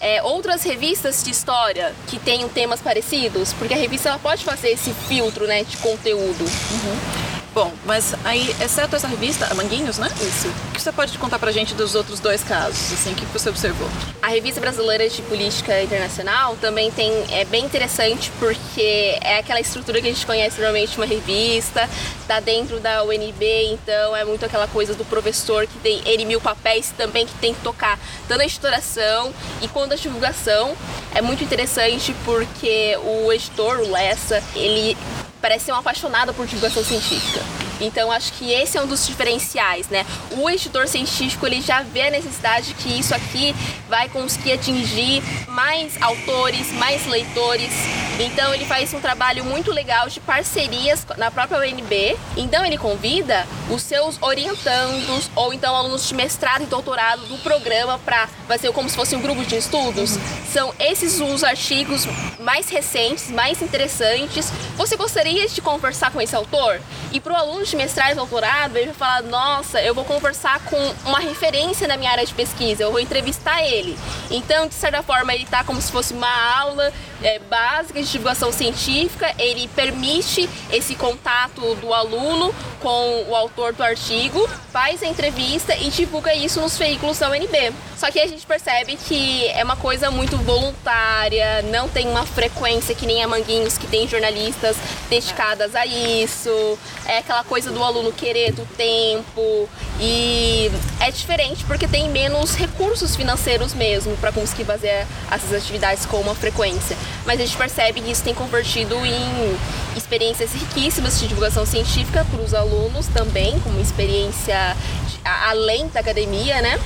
é, 0.00 0.22
outras 0.22 0.62
revistas 0.62 1.24
de 1.24 1.30
história 1.30 1.94
que 2.06 2.18
tenham 2.18 2.48
temas 2.48 2.80
parecidos, 2.80 3.52
porque 3.54 3.72
a 3.72 3.76
revista 3.76 4.10
ela 4.10 4.18
pode 4.18 4.44
fazer 4.44 4.70
esse 4.70 4.92
filtro 4.92 5.46
né, 5.46 5.64
de 5.64 5.76
conteúdo. 5.78 6.44
Uhum. 6.44 7.23
Bom, 7.54 7.72
mas 7.86 8.16
aí, 8.24 8.52
exceto 8.60 8.96
essa 8.96 9.06
revista, 9.06 9.46
a 9.48 9.54
Manguinhos, 9.54 9.96
né? 9.96 10.10
Isso. 10.20 10.48
O 10.48 10.72
que 10.72 10.82
você 10.82 10.90
pode 10.90 11.16
contar 11.18 11.38
pra 11.38 11.52
gente 11.52 11.72
dos 11.72 11.94
outros 11.94 12.18
dois 12.18 12.42
casos, 12.42 12.92
assim, 12.92 13.12
o 13.12 13.14
que 13.14 13.24
você 13.26 13.48
observou? 13.48 13.88
A 14.20 14.26
Revista 14.26 14.60
Brasileira 14.60 15.08
de 15.08 15.22
Política 15.22 15.80
Internacional 15.80 16.56
também 16.56 16.90
tem, 16.90 17.12
é 17.30 17.44
bem 17.44 17.64
interessante 17.64 18.32
porque 18.40 19.16
é 19.20 19.38
aquela 19.38 19.60
estrutura 19.60 20.00
que 20.00 20.08
a 20.08 20.12
gente 20.12 20.26
conhece 20.26 20.56
normalmente 20.56 20.96
uma 20.96 21.06
revista, 21.06 21.88
tá 22.26 22.40
dentro 22.40 22.80
da 22.80 23.04
UNB, 23.04 23.44
então 23.70 24.16
é 24.16 24.24
muito 24.24 24.44
aquela 24.44 24.66
coisa 24.66 24.92
do 24.94 25.04
professor 25.04 25.64
que 25.64 25.78
tem 25.78 26.02
N 26.04 26.24
mil 26.24 26.40
papéis 26.40 26.92
também 26.96 27.24
que 27.24 27.34
tem 27.34 27.54
que 27.54 27.60
tocar 27.60 28.00
tanto 28.26 28.40
a 28.40 28.44
editoração 28.44 29.32
e 29.62 29.68
quanto 29.68 29.92
a 29.92 29.96
divulgação. 29.96 30.76
É 31.14 31.22
muito 31.22 31.44
interessante 31.44 32.12
porque 32.24 32.98
o 33.00 33.32
editor, 33.32 33.78
o 33.78 33.92
Lessa, 33.92 34.42
ele 34.56 34.96
parece 35.44 35.66
ser 35.66 35.72
um 35.72 35.76
apaixonado 35.76 36.32
por 36.32 36.46
divulgação 36.46 36.82
científica. 36.82 37.38
Então 37.80 38.10
acho 38.10 38.32
que 38.32 38.52
esse 38.52 38.76
é 38.76 38.82
um 38.82 38.86
dos 38.86 39.06
diferenciais, 39.06 39.88
né? 39.88 40.06
O 40.32 40.48
editor 40.48 40.86
científico 40.88 41.46
ele 41.46 41.60
já 41.60 41.82
vê 41.82 42.02
a 42.02 42.10
necessidade 42.10 42.74
que 42.74 42.98
isso 42.98 43.14
aqui 43.14 43.54
vai 43.88 44.08
conseguir 44.08 44.52
atingir 44.52 45.22
mais 45.48 46.00
autores, 46.00 46.72
mais 46.72 47.06
leitores. 47.06 47.70
Então 48.18 48.54
ele 48.54 48.64
faz 48.64 48.94
um 48.94 49.00
trabalho 49.00 49.44
muito 49.44 49.72
legal 49.72 50.08
de 50.08 50.20
parcerias 50.20 51.04
na 51.16 51.30
própria 51.30 51.58
UNB. 51.58 52.16
Então 52.36 52.64
ele 52.64 52.78
convida 52.78 53.46
os 53.70 53.82
seus 53.82 54.20
orientandos 54.22 55.30
ou 55.34 55.52
então 55.52 55.74
alunos 55.74 56.06
de 56.06 56.14
mestrado 56.14 56.62
e 56.62 56.66
doutorado 56.66 57.26
do 57.26 57.38
programa 57.38 57.98
para 57.98 58.28
fazer 58.46 58.70
como 58.72 58.88
se 58.88 58.94
fosse 58.94 59.16
um 59.16 59.20
grupo 59.20 59.44
de 59.44 59.56
estudos. 59.56 60.18
São 60.52 60.72
esses 60.78 61.20
os 61.20 61.42
artigos 61.42 62.06
mais 62.38 62.68
recentes, 62.68 63.30
mais 63.30 63.60
interessantes. 63.62 64.52
Você 64.76 64.96
gostaria 64.96 65.48
de 65.48 65.60
conversar 65.60 66.10
com 66.12 66.20
esse 66.20 66.36
autor? 66.36 66.80
E 67.12 67.20
para 67.20 67.32
o 67.32 67.36
aluno 67.36 67.63
de 67.70 67.76
mestrado 67.76 68.12
e 68.12 68.14
doutorado, 68.14 68.76
ele 68.76 68.86
vai 68.86 68.94
falar: 68.94 69.22
Nossa, 69.22 69.80
eu 69.82 69.94
vou 69.94 70.04
conversar 70.04 70.60
com 70.64 70.94
uma 71.04 71.18
referência 71.18 71.88
na 71.88 71.96
minha 71.96 72.10
área 72.10 72.24
de 72.24 72.34
pesquisa, 72.34 72.82
eu 72.82 72.90
vou 72.90 73.00
entrevistar 73.00 73.62
ele. 73.62 73.98
Então, 74.30 74.66
de 74.66 74.74
certa 74.74 75.02
forma, 75.02 75.34
ele 75.34 75.44
está 75.44 75.64
como 75.64 75.80
se 75.80 75.90
fosse 75.90 76.12
uma 76.12 76.58
aula 76.58 76.92
é, 77.22 77.38
básica 77.38 78.02
de 78.02 78.10
divulgação 78.10 78.52
científica, 78.52 79.32
ele 79.38 79.68
permite 79.68 80.48
esse 80.72 80.94
contato 80.94 81.74
do 81.76 81.92
aluno 81.92 82.54
com 82.80 83.24
o 83.28 83.34
autor 83.34 83.72
do 83.72 83.82
artigo, 83.82 84.46
faz 84.70 85.02
a 85.02 85.06
entrevista 85.06 85.74
e 85.74 85.88
divulga 85.88 86.34
isso 86.34 86.60
nos 86.60 86.76
veículos 86.76 87.18
da 87.18 87.30
UNB. 87.30 87.72
Só 87.96 88.10
que 88.10 88.20
a 88.20 88.26
gente 88.26 88.44
percebe 88.44 88.96
que 88.96 89.48
é 89.48 89.64
uma 89.64 89.76
coisa 89.76 90.10
muito 90.10 90.36
voluntária, 90.36 91.62
não 91.62 91.88
tem 91.88 92.06
uma 92.06 92.26
frequência 92.26 92.94
que 92.94 93.06
nem 93.06 93.22
a 93.22 93.28
Manguinhos, 93.28 93.78
que 93.78 93.86
tem 93.86 94.06
jornalistas 94.06 94.76
dedicadas 95.08 95.74
a 95.74 95.86
isso, 95.86 96.78
é 97.06 97.18
aquela 97.18 97.44
coisa 97.44 97.70
do 97.70 97.82
aluno 97.82 98.12
querer 98.12 98.52
do 98.52 98.66
tempo 98.76 99.68
e 100.00 100.70
é 101.00 101.10
diferente 101.10 101.64
porque 101.64 101.86
tem 101.86 102.10
menos 102.10 102.54
recursos 102.54 103.16
financeiros 103.16 103.72
mesmo 103.72 104.16
para 104.18 104.32
conseguir 104.32 104.64
fazer 104.64 105.06
essas 105.30 105.52
atividades 105.52 106.04
com 106.04 106.18
uma 106.20 106.34
frequência. 106.34 106.96
Mas 107.24 107.40
a 107.40 107.44
gente 107.44 107.56
percebe 107.56 108.00
que 108.00 108.10
isso 108.10 108.22
tem 108.22 108.34
convertido 108.34 108.94
em 109.04 109.56
experiências 109.96 110.52
riquíssimas 110.52 111.18
de 111.18 111.28
divulgação 111.28 111.64
científica 111.64 112.26
para 112.30 112.40
os 112.40 112.52
alunos 112.54 113.06
também, 113.08 113.58
como 113.60 113.80
experiência 113.80 114.76
além 115.24 115.88
da 115.88 116.00
academia, 116.00 116.60
né? 116.60 116.78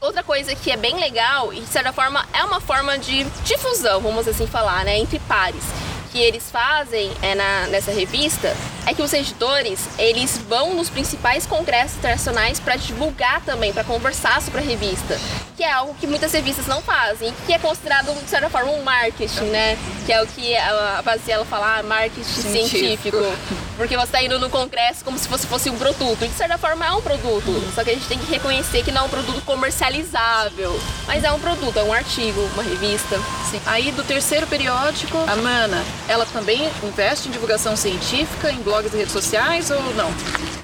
Outra 0.00 0.22
coisa 0.22 0.54
que 0.54 0.70
é 0.70 0.76
bem 0.76 0.98
legal 0.98 1.52
e 1.52 1.60
de 1.60 1.66
certa 1.66 1.92
forma 1.92 2.24
é 2.32 2.42
uma 2.42 2.60
forma 2.60 2.98
de 2.98 3.24
difusão, 3.44 4.00
vamos 4.00 4.26
assim 4.26 4.46
falar, 4.46 4.84
né, 4.84 4.98
entre 4.98 5.18
pares 5.20 5.64
que 6.10 6.18
eles 6.20 6.50
fazem 6.50 7.10
é, 7.22 7.34
na, 7.34 7.66
nessa 7.68 7.92
revista 7.92 8.54
é 8.86 8.94
que 8.94 9.02
os 9.02 9.12
editores 9.12 9.80
eles 9.98 10.38
vão 10.48 10.74
nos 10.74 10.90
principais 10.90 11.46
congressos 11.46 11.96
internacionais 11.98 12.58
para 12.58 12.76
divulgar 12.76 13.40
também, 13.44 13.72
para 13.72 13.84
conversar 13.84 14.40
sobre 14.42 14.60
a 14.60 14.62
revista, 14.62 15.18
que 15.56 15.62
é 15.62 15.70
algo 15.70 15.94
que 15.94 16.06
muitas 16.06 16.32
revistas 16.32 16.66
não 16.66 16.82
fazem, 16.82 17.32
que 17.46 17.52
é 17.52 17.58
considerado 17.58 18.12
de 18.12 18.28
certa 18.28 18.50
forma 18.50 18.72
um 18.72 18.82
marketing, 18.82 19.44
né? 19.44 19.78
Que 20.06 20.12
é 20.12 20.22
o 20.22 20.26
que 20.26 20.56
a 20.56 21.02
Baziela 21.02 21.44
fala, 21.44 21.78
ah, 21.78 21.82
marketing 21.82 22.24
científico. 22.24 23.18
científico. 23.18 23.69
Porque 23.80 23.96
você 23.96 24.04
está 24.04 24.22
indo 24.22 24.38
no 24.38 24.50
congresso 24.50 25.02
como 25.02 25.18
se 25.18 25.26
fosse, 25.26 25.46
fosse 25.46 25.70
um 25.70 25.78
produto. 25.78 26.18
De 26.18 26.34
certa 26.34 26.58
forma 26.58 26.84
é 26.84 26.92
um 26.92 27.00
produto, 27.00 27.72
só 27.74 27.82
que 27.82 27.88
a 27.88 27.94
gente 27.94 28.06
tem 28.06 28.18
que 28.18 28.30
reconhecer 28.30 28.84
que 28.84 28.92
não 28.92 29.00
é 29.00 29.04
um 29.06 29.08
produto 29.08 29.40
comercializável, 29.40 30.78
mas 31.06 31.24
é 31.24 31.32
um 31.32 31.40
produto, 31.40 31.78
é 31.78 31.82
um 31.82 31.90
artigo, 31.90 32.42
uma 32.52 32.62
revista. 32.62 33.16
Sim. 33.50 33.58
Aí 33.64 33.90
do 33.90 34.04
terceiro 34.04 34.46
periódico, 34.46 35.16
a 35.26 35.34
Mana, 35.34 35.82
ela 36.06 36.26
também 36.26 36.70
investe 36.82 37.28
em 37.28 37.30
divulgação 37.30 37.74
científica, 37.74 38.52
em 38.52 38.60
blogs 38.60 38.92
e 38.92 38.98
redes 38.98 39.14
sociais 39.14 39.70
ou 39.70 39.82
não? 39.94 40.10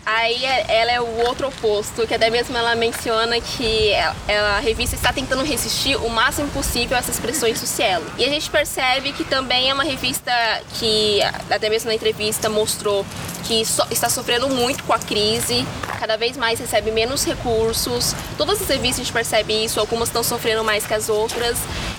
Aí 0.07 0.45
é, 0.45 0.67
ela 0.69 0.93
é 0.93 1.01
o 1.01 1.27
outro 1.27 1.49
oposto, 1.49 2.07
que 2.07 2.15
até 2.15 2.31
mesmo 2.31 2.57
ela 2.57 2.77
menciona 2.77 3.41
que 3.41 3.93
a 4.29 4.61
revista 4.61 4.95
está 4.95 5.13
tentando 5.13 5.43
resistir 5.43 5.97
o 5.97 6.09
máximo 6.09 6.49
possível 6.51 6.97
a 6.97 7.01
essas 7.01 7.19
pressões 7.19 7.59
sociais. 7.59 8.05
E 8.17 8.25
a 8.25 8.29
gente 8.29 8.49
percebe 8.49 9.13
que 9.13 9.25
também 9.25 9.69
é 9.69 9.75
uma 9.75 9.83
revista 9.83 10.33
que, 10.75 11.21
até 11.51 11.69
mesmo 11.69 11.89
na 11.89 11.95
entrevista, 11.97 12.49
mostrou 12.49 13.05
que 13.49 13.65
so, 13.65 13.83
está 13.91 14.09
sofrendo 14.09 14.49
muito 14.49 14.85
com 14.85 14.93
a 14.93 14.99
crise, 14.99 15.67
cada 15.99 16.17
vez 16.17 16.37
mais 16.37 16.61
recebe 16.61 16.93
menos 16.93 17.25
recursos. 17.25 18.15
Todas 18.39 18.63
as 18.63 18.69
revistas 18.69 19.01
a 19.01 19.03
gente 19.03 19.13
percebe 19.13 19.65
isso, 19.65 19.81
algumas 19.81 20.09
estão 20.09 20.23
sofrendo 20.23 20.63
mais 20.63 20.87
que 20.87 20.95
as 20.95 21.09
outras. 21.09 21.59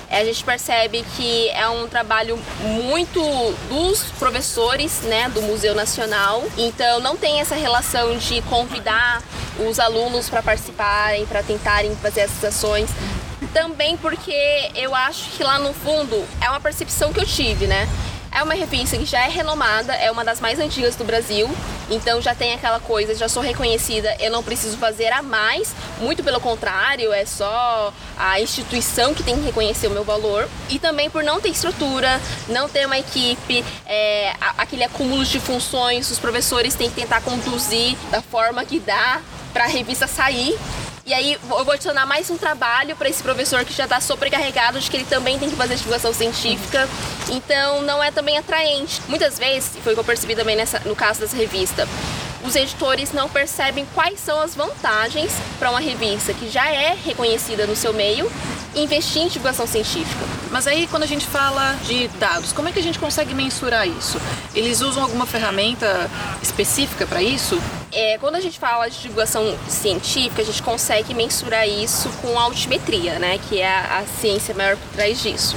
A 0.10 0.24
gente 0.24 0.44
percebe 0.44 1.06
que 1.16 1.50
é 1.50 1.68
um 1.68 1.88
trabalho 1.88 2.40
muito 2.62 3.22
dos 3.70 4.04
professores, 4.18 5.02
né, 5.02 5.30
do 5.30 5.42
Museu 5.42 5.76
Nacional. 5.76 6.44
Então 6.58 7.00
não 7.00 7.18
tem 7.18 7.42
essa 7.42 7.56
relação 7.56 8.18
de 8.18 8.42
convidar 8.44 9.22
os 9.60 9.80
alunos 9.80 10.30
para 10.30 10.42
participarem, 10.42 11.26
para 11.26 11.44
tentarem 11.44 11.96
fazer 11.98 12.22
essas 12.22 12.44
ações. 12.44 12.90
Também 13.54 13.98
porque 13.98 14.72
eu 14.76 14.96
acho 14.96 15.32
que 15.32 15.44
lá 15.44 15.60
no 15.60 15.74
fundo 15.74 16.24
é 16.42 16.50
uma 16.50 16.60
percepção 16.60 17.12
que 17.12 17.20
eu 17.20 17.26
tive, 17.26 17.68
né? 17.68 17.88
É 18.38 18.44
uma 18.44 18.54
revista 18.54 18.96
que 18.96 19.06
já 19.06 19.26
é 19.26 19.30
renomada, 19.30 19.96
é 19.96 20.12
uma 20.12 20.24
das 20.24 20.40
mais 20.40 20.60
antigas 20.60 20.96
do 20.96 21.04
Brasil, 21.04 21.50
então 21.90 22.22
já 22.22 22.36
tem 22.36 22.54
aquela 22.54 22.80
coisa, 22.80 23.16
já 23.16 23.28
sou 23.28 23.42
reconhecida, 23.42 24.16
eu 24.20 24.30
não 24.30 24.44
preciso 24.44 24.78
fazer 24.78 25.12
a 25.12 25.24
mais, 25.24 25.74
muito 26.00 26.24
pelo 26.24 26.40
contrário, 26.40 27.12
é 27.12 27.26
só 27.26 27.92
a 28.16 28.40
instituição 28.40 29.16
que 29.16 29.24
tem 29.24 29.36
que 29.38 29.42
reconhecer 29.42 29.88
o 29.88 29.90
meu 29.90 30.04
valor. 30.04 30.48
E 30.70 30.78
também 30.78 31.10
por 31.10 31.24
não 31.24 31.42
ter 31.42 31.50
estrutura, 31.50 32.22
não 32.48 32.70
ter 32.70 32.86
uma 32.86 33.00
equipe, 33.00 33.66
é, 33.88 34.36
aquele 34.56 34.84
acúmulo 34.84 35.26
de 35.26 35.40
funções, 35.40 36.12
os 36.12 36.20
professores 36.20 36.76
têm 36.76 36.92
que 36.92 36.96
tentar 36.96 37.22
conduzir 37.22 37.98
da 38.12 38.22
forma 38.22 38.64
que 38.64 38.80
dá 38.80 39.20
para 39.52 39.64
a 39.64 39.68
revista 39.68 40.06
sair 40.06 40.56
e 41.08 41.14
aí 41.14 41.34
eu 41.36 41.64
vou 41.64 41.72
adicionar 41.72 42.06
mais 42.06 42.30
um 42.30 42.38
trabalho 42.38 42.94
para 42.98 43.08
esse 43.08 43.24
professor 43.24 43.64
que 43.64 43.72
já 43.72 43.86
está 43.86 44.02
sobrecarregado 44.02 44.78
de 44.78 44.92
que 44.92 44.98
ele 44.98 45.06
também 45.06 45.40
tem 45.40 45.50
que 45.50 45.56
fazer 45.56 45.76
divulgação 45.76 46.14
científica. 46.14 46.86
Então 47.30 47.82
não 47.82 48.04
é 48.04 48.12
também 48.12 48.38
atraente. 48.38 49.02
Muitas 49.08 49.40
vezes, 49.40 49.72
foi 49.82 49.94
o 49.94 49.96
que 49.96 50.02
eu 50.02 50.04
percebi 50.04 50.36
também 50.36 50.58
nessa, 50.58 50.82
no 50.82 50.98
caso 50.98 51.22
dessa 51.22 51.38
revista, 51.38 51.88
os 52.44 52.58
editores 52.58 53.14
não 53.14 53.30
percebem 53.30 53.88
quais 53.96 54.20
são 54.20 54.42
as 54.42 54.54
vantagens 54.54 55.32
para 55.58 55.70
uma 55.70 55.80
revista 55.80 56.34
que 56.34 56.50
já 56.50 56.70
é 56.70 56.94
reconhecida 56.94 57.66
no 57.66 57.76
seu 57.76 57.94
meio 57.94 58.30
investir 58.78 59.22
em 59.22 59.28
divulgação 59.28 59.66
científica. 59.68 60.26
Mas 60.52 60.68
aí 60.68 60.88
quando 60.88 61.04
a 61.04 61.08
gente 61.08 61.26
fala 61.26 61.74
de 61.84 62.08
dados, 62.20 62.54
como 62.54 62.70
é 62.70 62.72
que 62.72 62.80
a 62.80 62.84
gente 62.84 63.00
consegue 63.00 63.34
mensurar 63.34 63.88
isso? 63.88 64.20
Eles 64.56 64.82
usam 64.82 65.04
alguma 65.04 65.26
ferramenta 65.26 66.10
específica 66.42 67.06
para 67.06 67.22
isso? 67.22 67.60
É, 67.92 68.18
quando 68.18 68.36
a 68.36 68.42
gente 68.42 68.60
fala 68.60 68.90
de 68.90 69.00
divulgação 69.00 69.58
científica, 69.68 70.42
a 70.42 70.46
gente 70.46 70.62
consegue 70.62 71.14
mensurar 71.14 71.68
isso 71.68 72.10
com 72.22 72.38
altimetria, 72.40 73.20
né? 73.20 73.40
Que 73.50 73.60
é 73.60 73.70
a, 73.70 74.00
a 74.00 74.06
ciência 74.06 74.54
maior 74.54 74.78
por 74.78 74.90
trás 74.94 75.22
disso. 75.22 75.56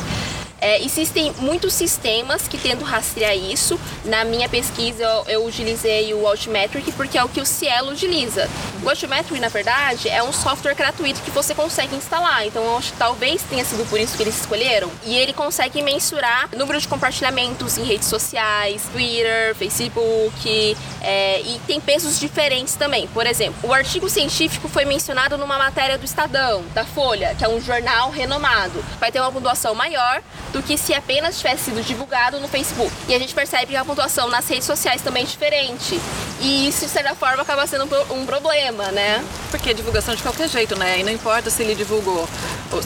É, 0.61 0.83
existem 0.85 1.33
muitos 1.39 1.73
sistemas 1.73 2.47
que 2.47 2.59
tentam 2.59 2.87
rastrear 2.87 3.37
isso. 3.37 3.81
Na 4.05 4.25
minha 4.25 4.49
pesquisa, 4.49 5.03
eu, 5.03 5.25
eu 5.27 5.47
utilizei 5.47 6.13
o 6.13 6.27
Altmetric 6.27 6.93
porque 6.93 7.17
é 7.17 7.25
o 7.25 7.29
que 7.29 7.41
o 7.41 7.47
Cielo 7.47 7.93
utiliza. 7.93 8.49
O 8.83 8.89
Altmetric, 8.89 9.41
na 9.41 9.49
verdade, 9.49 10.09
é 10.09 10.23
um 10.23 10.33
software 10.33 10.75
gratuito 10.75 11.21
que 11.23 11.31
você 11.31 11.55
consegue 11.55 11.97
instalar. 11.97 12.47
Então, 12.47 12.77
acho 12.77 12.93
que 12.93 12.99
talvez 12.99 13.43
tenha 13.43 13.65
sido 13.65 13.89
por 13.89 13.99
isso 13.99 14.17
que 14.17 14.23
eles 14.23 14.39
escolheram. 14.39 14.91
E 15.05 15.17
ele 15.17 15.33
consegue 15.33 15.83
mensurar 15.83 16.49
o 16.53 16.57
número 16.57 16.79
de 16.79 16.87
compartilhamentos 16.89 17.79
em 17.79 17.85
redes 17.85 18.09
sociais, 18.09 18.83
Twitter, 18.93 19.55
Facebook, 19.55 20.77
é, 21.03 21.41
e 21.41 21.61
tem 21.67 21.81
pesos 21.81 22.19
diferentes 22.19 22.75
também. 22.75 23.07
Por 23.09 23.27
exemplo, 23.27 23.69
o 23.69 23.73
artigo 23.73 24.09
científico 24.09 24.69
foi 24.69 24.85
mencionado 24.85 25.39
numa 25.39 25.59
matéria 25.59 25.97
do 25.97 26.05
Estadão, 26.05 26.65
da 26.75 26.85
Folha, 26.85 27.35
que 27.35 27.45
é 27.45 27.49
um 27.49 27.61
jornal 27.61 28.11
renomado. 28.11 28.85
Vai 28.99 29.11
ter 29.11 29.21
uma 29.21 29.33
pontuação 29.33 29.75
maior 29.75 30.23
do 30.53 30.63
que 30.63 30.77
se 30.77 30.95
apenas 30.95 31.39
tivesse 31.39 31.65
sido 31.65 31.83
divulgado 31.83 32.41
no 32.41 32.49
Facebook. 32.49 32.93
E 33.09 33.15
a 33.15 33.19
gente 33.19 33.35
percebe 33.35 33.67
que 33.67 33.77
a 33.77 33.85
pontuação 33.85 34.29
nas 34.29 34.49
redes 34.49 34.65
sociais 34.65 35.03
também 35.03 35.23
é 35.23 35.27
diferente. 35.27 36.01
E 36.41 36.69
isso, 36.69 36.87
de 36.87 36.91
certa 36.91 37.15
forma, 37.15 37.43
acaba 37.43 37.67
sendo 37.67 37.85
um 38.11 38.27
problema, 38.27 38.91
né? 38.91 39.25
Porque 39.51 39.73
divulgação 39.75 40.15
de 40.15 40.23
qualquer 40.23 40.49
jeito, 40.49 40.77
né? 40.79 41.01
E 41.01 41.03
não 41.03 41.13
importa 41.13 41.51
se 41.51 41.63
ele 41.63 41.75
divulgou, 41.75 42.29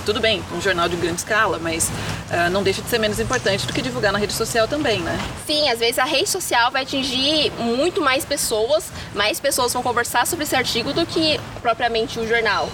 tudo 0.04 0.20
bem, 0.20 0.42
um 0.52 0.60
jornal 0.60 0.88
de 0.88 0.96
grande 0.96 1.18
escala, 1.18 1.58
mas 1.58 1.88
uh, 1.88 2.50
não 2.50 2.62
deixa 2.62 2.82
de 2.82 2.88
ser 2.88 2.98
menos 2.98 3.18
importante 3.20 3.66
do 3.66 3.72
que 3.72 3.80
divulgar 3.80 4.12
na 4.12 4.18
rede 4.18 4.32
social 4.32 4.66
também, 4.66 5.00
né? 5.00 5.18
Sim, 5.46 5.68
às 5.68 5.78
vezes 5.78 5.98
a 5.98 6.04
rede 6.04 6.28
social 6.28 6.70
vai 6.70 6.82
atingir 6.82 7.52
muito 7.58 8.00
mais 8.00 8.24
pessoas, 8.24 8.84
mais 9.14 9.38
pessoas 9.40 9.72
vão 9.72 9.82
conversar 9.82 10.26
sobre 10.26 10.44
esse 10.44 10.56
artigo 10.56 10.92
do 10.92 11.06
que 11.06 11.40
propriamente 11.62 12.18
o 12.18 12.26
jornal. 12.26 12.68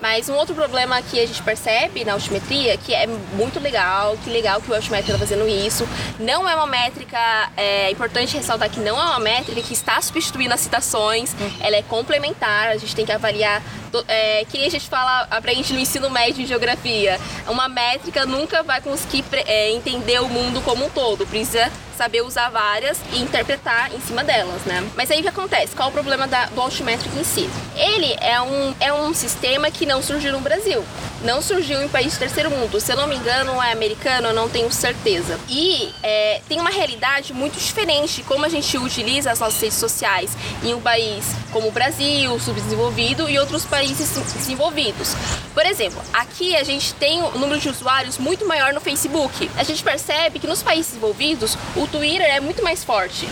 Mas 0.00 0.28
um 0.28 0.34
outro 0.34 0.54
problema 0.54 1.00
que 1.00 1.18
a 1.18 1.26
gente 1.26 1.42
percebe 1.42 2.04
na 2.04 2.12
altimetria, 2.12 2.76
que 2.76 2.94
é 2.94 3.06
muito 3.06 3.58
legal, 3.58 4.16
que 4.22 4.28
legal 4.28 4.60
que 4.60 4.70
o 4.70 4.74
altimetria 4.74 5.14
está 5.14 5.26
fazendo 5.26 5.48
isso, 5.48 5.88
não 6.18 6.48
é 6.48 6.54
uma 6.54 6.66
métrica, 6.66 7.18
é 7.56 7.90
importante 7.90 8.36
ressaltar 8.36 8.68
que 8.68 8.78
não 8.78 9.00
é 9.00 9.04
uma 9.04 9.18
métrica 9.18 9.60
que 9.62 9.72
está 9.72 10.00
substituindo 10.00 10.52
as 10.52 10.60
citações, 10.60 11.34
ela 11.60 11.76
é 11.76 11.82
complementar, 11.82 12.68
a 12.68 12.76
gente 12.76 12.94
tem 12.94 13.06
que 13.06 13.12
avaliar, 13.12 13.62
é, 14.06 14.44
que 14.44 14.64
a 14.66 14.70
gente 14.70 14.86
fala, 14.88 15.26
aprende 15.30 15.72
no 15.72 15.80
ensino 15.80 16.10
médio 16.10 16.42
em 16.42 16.46
geografia, 16.46 17.18
uma 17.48 17.68
métrica 17.68 18.26
nunca 18.26 18.62
vai 18.62 18.82
conseguir 18.82 19.24
é, 19.32 19.70
entender 19.70 20.20
o 20.20 20.28
mundo 20.28 20.60
como 20.62 20.84
um 20.84 20.90
todo, 20.90 21.26
precisa 21.26 21.70
saber 21.96 22.22
usar 22.22 22.50
várias 22.50 22.98
e 23.12 23.20
interpretar 23.20 23.92
em 23.94 24.00
cima 24.00 24.22
delas, 24.22 24.62
né? 24.62 24.88
Mas 24.96 25.10
aí 25.10 25.20
o 25.20 25.22
que 25.22 25.28
acontece? 25.28 25.74
Qual 25.74 25.88
o 25.88 25.92
problema 25.92 26.26
da, 26.26 26.46
do 26.46 26.60
Altimetric 26.60 27.18
em 27.18 27.24
si? 27.24 27.48
Ele 27.74 28.16
é 28.20 28.40
um, 28.40 28.74
é 28.78 28.92
um 28.92 29.14
sistema 29.14 29.70
que 29.70 29.86
não 29.86 30.02
surgiu 30.02 30.32
no 30.32 30.40
Brasil. 30.40 30.84
Não 31.22 31.40
surgiu 31.40 31.82
em 31.82 31.88
país 31.88 32.12
de 32.12 32.18
terceiro 32.18 32.50
mundo. 32.50 32.78
Se 32.78 32.92
eu 32.92 32.96
não 32.96 33.06
me 33.06 33.16
engano, 33.16 33.60
é 33.62 33.72
americano, 33.72 34.28
eu 34.28 34.34
não 34.34 34.48
tenho 34.48 34.70
certeza. 34.70 35.40
E 35.48 35.92
é, 36.02 36.40
tem 36.48 36.60
uma 36.60 36.70
realidade 36.70 37.32
muito 37.32 37.58
diferente 37.58 38.16
de 38.16 38.22
como 38.22 38.44
a 38.44 38.48
gente 38.48 38.76
utiliza 38.76 39.32
as 39.32 39.40
nossas 39.40 39.60
redes 39.60 39.78
sociais 39.78 40.30
em 40.62 40.74
um 40.74 40.80
país 40.80 41.34
como 41.52 41.68
o 41.68 41.72
Brasil, 41.72 42.38
subdesenvolvido, 42.38 43.28
e 43.30 43.38
outros 43.38 43.64
países 43.64 44.10
desenvolvidos. 44.34 45.14
Por 45.54 45.64
exemplo, 45.64 46.00
aqui 46.12 46.54
a 46.54 46.62
gente 46.62 46.92
tem 46.94 47.22
um 47.22 47.38
número 47.38 47.58
de 47.58 47.68
usuários 47.70 48.18
muito 48.18 48.46
maior 48.46 48.74
no 48.74 48.80
Facebook. 48.80 49.50
A 49.56 49.62
gente 49.62 49.82
percebe 49.82 50.38
que 50.38 50.46
nos 50.46 50.62
países 50.62 50.88
desenvolvidos 50.88 51.56
o 51.74 51.85
Twitter 51.86 52.26
é 52.26 52.40
muito 52.40 52.62
mais 52.62 52.84
forte. 52.84 53.28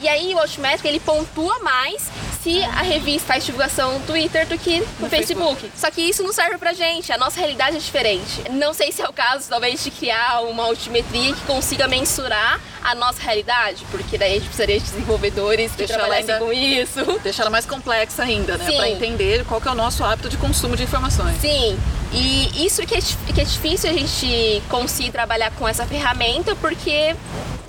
E 0.00 0.08
aí 0.08 0.34
o 0.34 0.38
Altimetric 0.38 0.86
ele 0.86 1.00
pontua 1.00 1.58
mais 1.60 2.10
se 2.42 2.62
a 2.62 2.82
revista 2.82 3.28
faz 3.28 3.46
divulgação 3.46 3.98
no 3.98 4.00
Twitter 4.00 4.46
do 4.46 4.58
que 4.58 4.80
no, 4.80 4.86
no 5.00 5.08
Facebook. 5.08 5.60
Facebook. 5.60 5.70
Só 5.74 5.90
que 5.90 6.02
isso 6.02 6.22
não 6.22 6.30
serve 6.30 6.58
pra 6.58 6.74
gente, 6.74 7.10
a 7.10 7.16
nossa 7.16 7.38
realidade 7.40 7.76
é 7.76 7.78
diferente. 7.78 8.42
Não 8.50 8.74
sei 8.74 8.92
se 8.92 9.00
é 9.00 9.08
o 9.08 9.12
caso, 9.14 9.48
talvez, 9.48 9.82
de 9.82 9.90
criar 9.90 10.42
uma 10.42 10.64
altimetria 10.64 11.32
que 11.32 11.40
consiga 11.46 11.88
mensurar 11.88 12.60
a 12.82 12.94
nossa 12.94 13.22
realidade, 13.22 13.86
porque 13.90 14.18
daí 14.18 14.32
a 14.32 14.34
gente 14.34 14.44
precisaria 14.44 14.78
de 14.78 14.84
desenvolvedores 14.84 15.70
que 15.70 15.78
deixar 15.78 15.94
trabalhassem 15.94 16.34
ainda, 16.34 16.44
com 16.44 16.52
isso. 16.52 17.20
Deixar 17.22 17.44
ela 17.44 17.50
mais 17.50 17.64
complexa 17.64 18.22
ainda, 18.22 18.58
né? 18.58 18.66
Sim. 18.66 18.76
Pra 18.76 18.90
entender 18.90 19.44
qual 19.46 19.58
que 19.58 19.68
é 19.68 19.70
o 19.70 19.74
nosso 19.74 20.04
hábito 20.04 20.28
de 20.28 20.36
consumo 20.36 20.76
de 20.76 20.82
informações. 20.82 21.40
Sim. 21.40 21.78
E 22.12 22.66
isso 22.66 22.86
que 22.86 22.94
é, 22.94 22.98
que 23.00 23.40
é 23.40 23.44
difícil 23.44 23.88
a 23.88 23.92
gente 23.94 24.62
conseguir 24.68 25.12
trabalhar 25.12 25.50
com 25.52 25.66
essa 25.66 25.86
ferramenta, 25.86 26.54
porque 26.56 27.16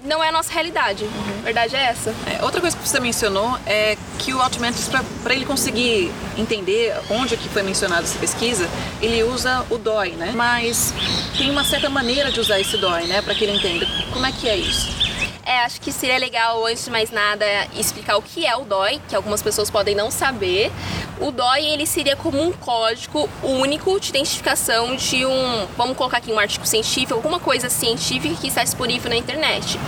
não 0.06 0.24
é 0.24 0.30
a 0.30 0.32
nossa 0.32 0.52
realidade. 0.52 1.04
Uhum. 1.04 1.40
A 1.40 1.42
verdade 1.42 1.76
é 1.76 1.84
essa. 1.84 2.14
É, 2.26 2.44
outra 2.44 2.62
coisa 2.62 2.76
que 2.78 2.88
você 2.88 3.00
mencionou 3.00 3.58
é 3.66 3.98
que 4.20 4.34
o 4.34 4.42
Altmetrics, 4.42 4.90
para 5.24 5.34
ele 5.34 5.46
conseguir 5.46 6.12
entender 6.38 6.96
onde 7.10 7.36
que 7.38 7.50
foi 7.50 7.64
mencionada 7.64 8.04
essa 8.04 8.18
pesquisa, 8.18 8.70
ele 9.02 9.24
usa 9.24 9.66
o 9.70 9.78
DOI, 9.78 10.12
né? 10.12 10.32
Mas 10.36 10.94
tem 11.38 11.50
uma 11.50 11.64
certa 11.64 11.90
maneira 11.90 12.32
de 12.32 12.40
usar 12.40 12.60
esse 12.60 12.78
DOI, 12.78 13.08
né? 13.08 13.22
Para 13.22 13.36
que 13.36 13.44
ele 13.44 13.58
entenda. 13.58 13.86
Como 14.14 14.26
é 14.26 14.32
que 14.32 14.48
é 14.48 14.58
isso? 14.58 15.06
É, 15.46 15.60
acho 15.60 15.80
que 15.80 15.92
seria 15.92 16.18
legal, 16.18 16.66
antes 16.66 16.86
de 16.86 16.90
mais 16.90 17.12
nada, 17.12 17.46
explicar 17.78 18.18
o 18.18 18.22
que 18.22 18.48
é 18.48 18.56
o 18.56 18.66
DOI, 18.66 19.00
que 19.08 19.16
algumas 19.16 19.44
pessoas 19.44 19.70
podem 19.70 19.94
não 19.94 20.10
saber. 20.10 20.72
O 21.20 21.32
DOI, 21.32 21.66
ele 21.66 21.86
seria 21.86 22.16
como 22.16 22.42
um 22.42 22.51
código 22.51 23.30
único 23.42 24.00
de 24.00 24.10
identificação 24.10 24.96
de 24.96 25.25
um, 25.25 25.68
vamos 25.78 25.96
colocar 25.96 26.18
aqui 26.18 26.32
um 26.32 26.40
artigo 26.40 26.66
científico, 26.66 27.14
alguma 27.14 27.40
coisa 27.40 27.70
científica 27.70 28.36
que 28.36 28.48
está 28.48 28.64
disponível 28.64 29.10
na 29.10 29.16
internet. 29.16 29.80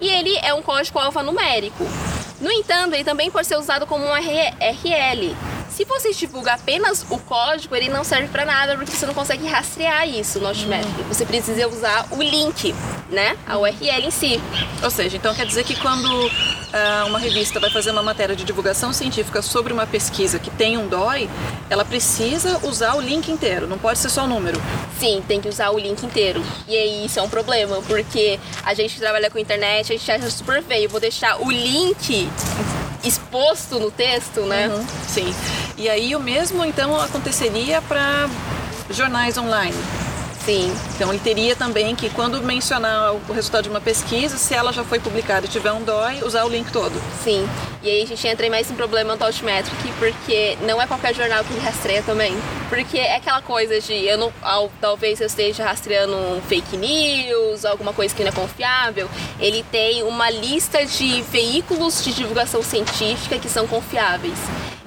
E 0.00 0.08
ele 0.08 0.36
é 0.38 0.54
um 0.54 0.62
código 0.62 0.98
alfanumérico. 0.98 1.84
No 2.40 2.50
entanto, 2.52 2.94
ele 2.94 3.04
também 3.04 3.30
pode 3.30 3.46
ser 3.46 3.56
usado 3.56 3.86
como 3.86 4.04
um 4.04 4.14
RL, 4.14 5.34
se 5.76 5.84
você 5.84 6.10
divulga 6.14 6.54
apenas 6.54 7.04
o 7.10 7.18
código, 7.18 7.76
ele 7.76 7.90
não 7.90 8.02
serve 8.02 8.28
para 8.28 8.46
nada 8.46 8.74
porque 8.76 8.90
você 8.90 9.04
não 9.04 9.12
consegue 9.12 9.46
rastrear 9.46 10.08
isso 10.08 10.40
no 10.40 10.48
Outmetric. 10.48 11.02
Hum. 11.02 11.04
Você 11.08 11.26
precisa 11.26 11.68
usar 11.68 12.06
o 12.12 12.22
link, 12.22 12.74
né? 13.10 13.36
A 13.46 13.58
URL 13.58 14.06
em 14.06 14.10
si. 14.10 14.40
Ou 14.82 14.90
seja, 14.90 15.16
então 15.16 15.34
quer 15.34 15.46
dizer 15.46 15.64
que 15.64 15.74
quando 15.76 16.26
uh, 16.26 17.06
uma 17.06 17.18
revista 17.18 17.60
vai 17.60 17.70
fazer 17.70 17.90
uma 17.90 18.02
matéria 18.02 18.34
de 18.34 18.44
divulgação 18.44 18.92
científica 18.92 19.42
sobre 19.42 19.72
uma 19.72 19.86
pesquisa 19.86 20.38
que 20.38 20.50
tem 20.50 20.76
um 20.76 20.88
DOI, 20.88 21.28
ela 21.70 21.84
precisa 21.84 22.60
usar 22.66 22.94
o 22.94 23.00
link 23.00 23.30
inteiro, 23.30 23.66
não 23.66 23.78
pode 23.78 23.98
ser 23.98 24.10
só 24.10 24.24
o 24.24 24.26
número. 24.26 24.60
Sim, 24.98 25.22
tem 25.26 25.40
que 25.40 25.48
usar 25.48 25.70
o 25.70 25.78
link 25.78 26.02
inteiro. 26.04 26.42
E 26.66 26.76
aí 26.76 27.06
isso 27.06 27.18
é 27.18 27.22
um 27.22 27.28
problema, 27.28 27.80
porque 27.82 28.40
a 28.64 28.74
gente 28.74 28.98
trabalha 28.98 29.30
com 29.30 29.38
internet, 29.38 29.92
a 29.92 29.96
gente 29.96 30.10
acha 30.10 30.30
super 30.30 30.62
feio. 30.62 30.88
Vou 30.88 31.00
deixar 31.00 31.40
o 31.40 31.50
link 31.50 32.28
exposto 33.04 33.78
no 33.78 33.90
texto, 33.90 34.40
né? 34.42 34.68
Uhum, 34.68 34.86
sim. 35.08 35.34
E 35.76 35.88
aí 35.88 36.16
o 36.16 36.20
mesmo 36.20 36.64
então 36.64 37.00
aconteceria 37.00 37.80
para 37.82 38.28
jornais 38.90 39.36
online. 39.36 39.76
Sim. 40.46 40.72
Então 40.94 41.10
ele 41.10 41.18
teria 41.18 41.56
também 41.56 41.96
que, 41.96 42.08
quando 42.08 42.40
mencionar 42.40 43.12
o 43.12 43.32
resultado 43.32 43.64
de 43.64 43.68
uma 43.68 43.80
pesquisa, 43.80 44.38
se 44.38 44.54
ela 44.54 44.72
já 44.72 44.84
foi 44.84 45.00
publicada 45.00 45.44
e 45.44 45.48
tiver 45.48 45.72
um 45.72 45.82
DOI, 45.82 46.22
usar 46.22 46.44
o 46.44 46.48
link 46.48 46.70
todo. 46.70 46.94
Sim. 47.24 47.48
E 47.82 47.90
aí 47.90 48.02
a 48.02 48.06
gente 48.06 48.26
entra 48.28 48.46
em 48.46 48.50
mais 48.50 48.70
um 48.70 48.76
problema 48.76 49.16
do 49.16 49.24
Altmetric, 49.24 49.92
porque 49.98 50.56
não 50.62 50.80
é 50.80 50.86
qualquer 50.86 51.12
jornal 51.16 51.42
que 51.42 51.52
ele 51.52 51.60
rastreia 51.60 52.00
também. 52.04 52.32
Porque 52.68 52.96
é 52.96 53.16
aquela 53.16 53.42
coisa 53.42 53.80
de 53.80 53.92
eu 53.92 54.16
não, 54.16 54.32
talvez 54.80 55.20
eu 55.20 55.26
esteja 55.26 55.64
rastreando 55.64 56.14
um 56.14 56.40
fake 56.42 56.76
news, 56.76 57.64
alguma 57.64 57.92
coisa 57.92 58.14
que 58.14 58.22
não 58.22 58.30
é 58.30 58.32
confiável. 58.32 59.10
Ele 59.40 59.64
tem 59.72 60.04
uma 60.04 60.30
lista 60.30 60.86
de 60.86 61.22
veículos 61.22 62.04
de 62.04 62.12
divulgação 62.12 62.62
científica 62.62 63.36
que 63.36 63.48
são 63.48 63.66
confiáveis. 63.66 64.38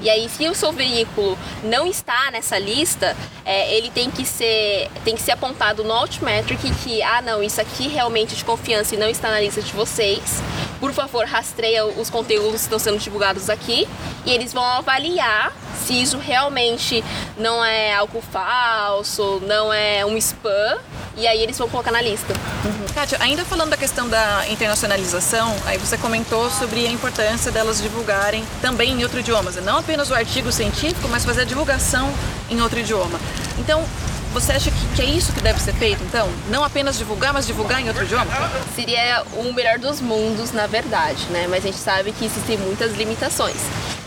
E 0.01 0.09
aí, 0.09 0.29
se 0.29 0.47
o 0.47 0.55
seu 0.55 0.71
veículo 0.71 1.37
não 1.63 1.85
está 1.85 2.31
nessa 2.31 2.57
lista, 2.57 3.15
é, 3.45 3.75
ele 3.75 3.89
tem 3.89 4.09
que 4.09 4.25
ser 4.25 4.89
tem 5.03 5.15
que 5.15 5.21
ser 5.21 5.31
apontado 5.31 5.83
no 5.83 5.91
Altmetric 5.91 6.71
que, 6.83 7.01
ah, 7.03 7.21
não, 7.21 7.43
isso 7.43 7.59
aqui 7.59 7.87
realmente 7.87 8.33
é 8.33 8.37
de 8.37 8.45
confiança 8.45 8.95
e 8.95 8.97
não 8.97 9.09
está 9.09 9.29
na 9.29 9.39
lista 9.39 9.61
de 9.61 9.73
vocês. 9.73 10.41
Por 10.79 10.93
favor, 10.93 11.25
rastreia 11.25 11.85
os 11.85 12.09
conteúdos 12.09 12.61
que 12.61 12.67
estão 12.67 12.79
sendo 12.79 12.97
divulgados 12.97 13.49
aqui 13.49 13.87
e 14.25 14.31
eles 14.31 14.53
vão 14.53 14.63
avaliar 14.63 15.53
se 15.85 16.01
isso 16.01 16.17
realmente 16.17 17.03
não 17.37 17.63
é 17.63 17.93
algo 17.95 18.21
falso, 18.21 19.41
não 19.45 19.73
é 19.73 20.05
um 20.05 20.15
spam, 20.17 20.77
e 21.17 21.27
aí 21.27 21.41
eles 21.41 21.57
vão 21.57 21.67
colocar 21.67 21.91
na 21.91 22.01
lista. 22.01 22.33
Uhum. 22.63 22.93
Kátia, 22.93 23.17
ainda 23.21 23.43
falando 23.43 23.71
da 23.71 23.77
questão 23.77 24.07
da 24.07 24.47
internacionalização, 24.49 25.55
aí 25.65 25.77
você 25.77 25.97
comentou 25.97 26.49
sobre 26.49 26.85
a 26.85 26.91
importância 26.91 27.51
delas 27.51 27.81
divulgarem 27.81 28.45
também 28.61 28.91
em 28.91 29.03
outro 29.03 29.19
idioma, 29.19 29.51
não 29.63 29.77
apenas 29.89 30.11
o 30.11 30.13
artigo 30.13 30.51
científico, 30.51 31.07
mas 31.09 31.25
fazer 31.25 31.41
a 31.41 31.45
divulgação 31.45 32.13
em 32.47 32.61
outro 32.61 32.77
idioma. 32.77 33.19
Então, 33.57 33.83
você 34.31 34.51
acha 34.51 34.69
que, 34.69 34.95
que, 34.95 35.01
é 35.01 35.05
isso 35.05 35.33
que 35.33 35.41
deve 35.41 35.59
ser 35.59 35.73
feito, 35.73 36.03
então? 36.03 36.29
Não 36.47 36.63
apenas 36.63 36.95
divulgar, 36.95 37.33
mas 37.33 37.47
divulgar 37.47 37.81
em 37.81 37.87
outro 37.87 38.03
idioma? 38.03 38.27
Seria 38.75 39.23
o 39.33 39.51
melhor 39.51 39.79
dos 39.79 39.99
mundos, 39.99 40.51
na 40.51 40.67
verdade, 40.67 41.25
né? 41.31 41.47
Mas 41.49 41.65
a 41.65 41.67
gente 41.69 41.79
sabe 41.79 42.11
que 42.11 42.23
existem 42.23 42.55
muitas 42.59 42.95
limitações. 42.95 43.57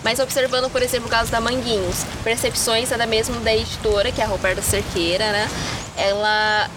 Mas 0.05 0.21
observando, 0.21 0.71
por 0.71 0.83
exemplo, 0.83 1.09
o 1.09 1.11
caso 1.11 1.33
da 1.33 1.41
Manguinhos, 1.41 2.05
Percepções 2.23 2.93
é 2.93 2.97
da 2.97 3.07
mesma 3.07 3.41
da 3.41 3.53
editora, 3.53 4.13
que 4.13 4.21
é 4.21 4.25
a 4.25 4.29
Roberta 4.29 4.63
Cerqueira, 4.63 5.33
né? 5.33 5.51
Ela 5.97 6.71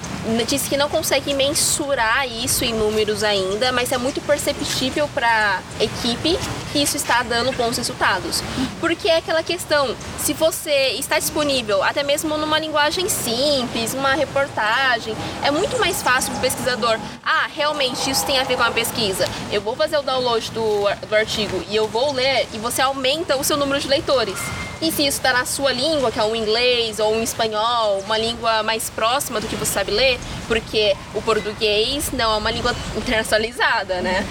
disse 0.48 0.70
que 0.70 0.78
não 0.78 0.90
consegue 0.90 1.34
mensurar 1.34 2.28
isso 2.28 2.64
em 2.64 2.74
números 2.74 3.24
ainda, 3.24 3.72
mas 3.72 3.92
é 3.92 3.98
muito 3.98 4.22
perceptível 4.22 5.08
para 5.14 5.62
equipe 5.80 6.38
que 6.72 6.80
isso 6.80 6.98
está 6.98 7.24
dando 7.24 7.52
bons 7.54 7.78
resultados. 7.78 8.42
Porque 8.80 9.08
é 9.08 9.18
aquela 9.18 9.44
questão, 9.44 9.96
se 10.20 10.34
você 10.34 10.90
está 11.00 11.20
disponível 11.20 11.84
até 11.84 12.04
mesmo 12.04 12.38
numa 12.38 12.60
linguagem 12.60 13.08
simples, 13.08 13.94
uma 13.94 14.14
reportagem, 14.14 15.16
é 15.44 15.52
muito 15.52 15.80
mais 15.80 16.02
fácil 16.02 16.32
para 16.32 16.40
o 16.40 16.42
pesquisador, 16.42 17.00
ah, 17.24 17.48
realmente 17.56 18.10
isso 18.10 18.26
tem 18.26 18.40
a 18.40 18.44
ver 18.44 18.58
com 18.58 18.64
a 18.64 18.72
pesquisa. 18.72 19.26
Eu 19.52 19.62
vou 19.62 19.76
fazer 19.76 19.98
o 19.98 20.02
download 20.02 20.52
do, 20.52 20.86
do 21.08 21.16
artigo 21.16 21.64
e 21.70 21.76
eu 21.76 21.88
vou 21.88 22.12
ler 22.12 22.48
e 22.54 22.58
você 22.58 22.82
aumenta 22.82 23.38
o 23.38 23.44
seu 23.44 23.58
número 23.58 23.80
de 23.80 23.88
leitores. 23.88 24.38
E 24.86 24.92
se 24.92 25.02
isso 25.02 25.18
está 25.18 25.34
na 25.34 25.46
sua 25.48 25.72
língua, 25.74 26.12
que 26.12 26.20
é 26.20 26.24
um 26.24 26.36
inglês 26.36 27.00
ou 27.00 27.16
um 27.16 27.24
espanhol, 27.24 28.02
uma 28.02 28.20
língua 28.20 28.62
mais 28.62 28.88
próxima 28.88 29.42
do 29.42 29.48
que 29.48 29.56
você 29.56 29.74
sabe 29.74 29.90
ler, 29.90 30.20
porque 30.48 30.96
o 31.16 31.24
português 31.24 32.12
não 32.14 32.32
é 32.32 32.38
uma 32.38 32.52
língua 32.52 32.76
internacionalizada, 32.96 34.04
né? 34.04 34.24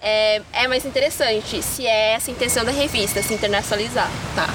É, 0.00 0.42
é 0.54 0.66
mais 0.66 0.84
interessante 0.84 1.62
se 1.62 1.86
é 1.86 2.14
essa 2.14 2.32
a 2.32 2.34
intenção 2.34 2.64
da 2.64 2.72
revista, 2.72 3.22
se 3.22 3.32
internacionalizar. 3.32 4.10
Tá. 4.34 4.48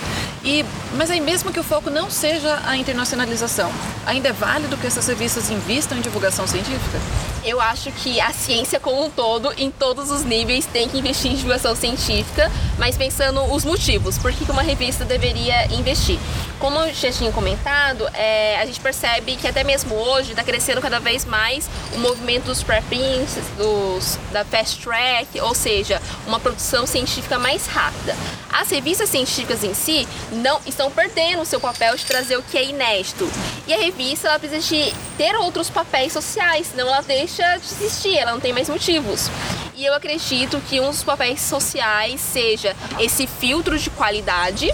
E, 0.43 0.65
mas 0.97 1.09
aí 1.09 1.21
mesmo 1.21 1.49
que 1.53 1.61
o 1.61 1.63
foco 1.63 1.89
não 1.89 2.11
seja 2.11 2.59
a 2.65 2.75
internacionalização, 2.75 3.71
ainda 4.05 4.27
é 4.27 4.33
válido 4.33 4.75
que 4.75 4.85
essas 4.85 5.07
revistas 5.07 5.49
invistam 5.49 5.97
em 5.97 6.01
divulgação 6.01 6.45
científica? 6.45 6.99
Eu 7.47 7.61
acho 7.61 7.89
que 7.93 8.19
a 8.19 8.33
ciência 8.33 8.77
como 8.77 9.05
um 9.05 9.09
todo, 9.09 9.53
em 9.57 9.71
todos 9.71 10.11
os 10.11 10.25
níveis, 10.25 10.65
tem 10.65 10.89
que 10.89 10.97
investir 10.97 11.31
em 11.31 11.35
divulgação 11.35 11.73
científica, 11.77 12.51
mas 12.77 12.97
pensando 12.97 13.41
os 13.53 13.63
motivos, 13.63 14.17
por 14.17 14.33
que 14.33 14.51
uma 14.51 14.61
revista 14.61 15.05
deveria 15.05 15.65
investir. 15.73 16.19
Como 16.59 16.77
eu 16.79 16.93
já 16.93 17.09
tinha 17.09 17.31
comentado, 17.31 18.05
é, 18.13 18.59
a 18.59 18.65
gente 18.65 18.81
percebe 18.81 19.37
que 19.37 19.47
até 19.47 19.63
mesmo 19.63 19.95
hoje 19.95 20.31
está 20.31 20.43
crescendo 20.43 20.81
cada 20.81 20.99
vez 20.99 21.23
mais 21.23 21.69
o 21.95 21.99
movimento 21.99 22.45
dos 22.45 22.63
preprints, 22.63 23.37
dos, 23.55 24.19
da 24.33 24.43
fast 24.43 24.81
track, 24.83 25.39
ou 25.39 25.55
seja, 25.55 26.01
uma 26.27 26.41
produção 26.41 26.85
científica 26.85 27.39
mais 27.39 27.65
rápida. 27.67 28.13
As 28.51 28.69
revistas 28.69 29.09
científicas 29.09 29.63
em 29.63 29.73
si 29.73 30.07
não 30.31 30.59
estão 30.65 30.89
perdendo 30.89 31.43
o 31.43 31.45
seu 31.45 31.59
papel 31.59 31.95
de 31.95 32.05
trazer 32.05 32.37
o 32.37 32.43
que 32.43 32.57
é 32.57 32.65
inédito. 32.65 33.29
E 33.67 33.73
a 33.73 33.77
revista 33.77 34.27
ela 34.27 34.39
precisa 34.39 34.61
de 34.61 34.93
ter 35.17 35.35
outros 35.35 35.69
papéis 35.69 36.11
sociais, 36.11 36.67
senão 36.67 36.87
ela 36.87 37.01
deixa 37.01 37.36
de 37.43 37.65
existir, 37.65 38.17
ela 38.17 38.31
não 38.31 38.39
tem 38.39 38.53
mais 38.53 38.69
motivos. 38.69 39.29
E 39.75 39.85
eu 39.85 39.93
acredito 39.93 40.59
que 40.67 40.79
um 40.79 40.89
dos 40.89 41.03
papéis 41.03 41.41
sociais 41.41 42.19
seja 42.19 42.75
esse 42.99 43.27
filtro 43.27 43.77
de 43.77 43.89
qualidade 43.91 44.71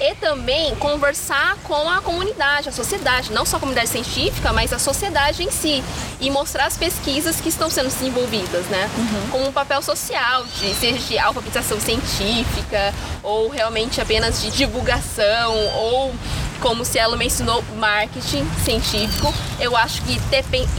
e 0.00 0.14
também 0.16 0.74
conversar 0.76 1.56
com 1.64 1.88
a 1.88 2.00
comunidade, 2.00 2.68
a 2.68 2.72
sociedade, 2.72 3.32
não 3.32 3.44
só 3.46 3.56
a 3.56 3.60
comunidade 3.60 3.88
científica, 3.88 4.52
mas 4.52 4.72
a 4.72 4.78
sociedade 4.78 5.42
em 5.42 5.50
si 5.50 5.82
e 6.20 6.30
mostrar 6.30 6.66
as 6.66 6.76
pesquisas 6.76 7.40
que 7.40 7.48
estão 7.48 7.70
sendo 7.70 7.88
desenvolvidas, 7.88 8.66
né? 8.66 8.90
Uhum. 8.96 9.30
Como 9.30 9.48
um 9.48 9.52
papel 9.52 9.82
social, 9.82 10.44
de, 10.44 10.74
seja 10.74 10.98
de 10.98 11.18
alfabetização 11.18 11.80
científica 11.80 12.94
ou 13.22 13.48
realmente 13.48 14.00
apenas 14.00 14.42
de 14.42 14.50
divulgação 14.50 15.54
ou 15.74 16.14
como 16.60 16.84
se 16.84 16.98
ela 16.98 17.16
mencionou 17.16 17.62
marketing 17.76 18.46
científico, 18.64 19.32
eu 19.60 19.76
acho 19.76 20.02
que 20.02 20.18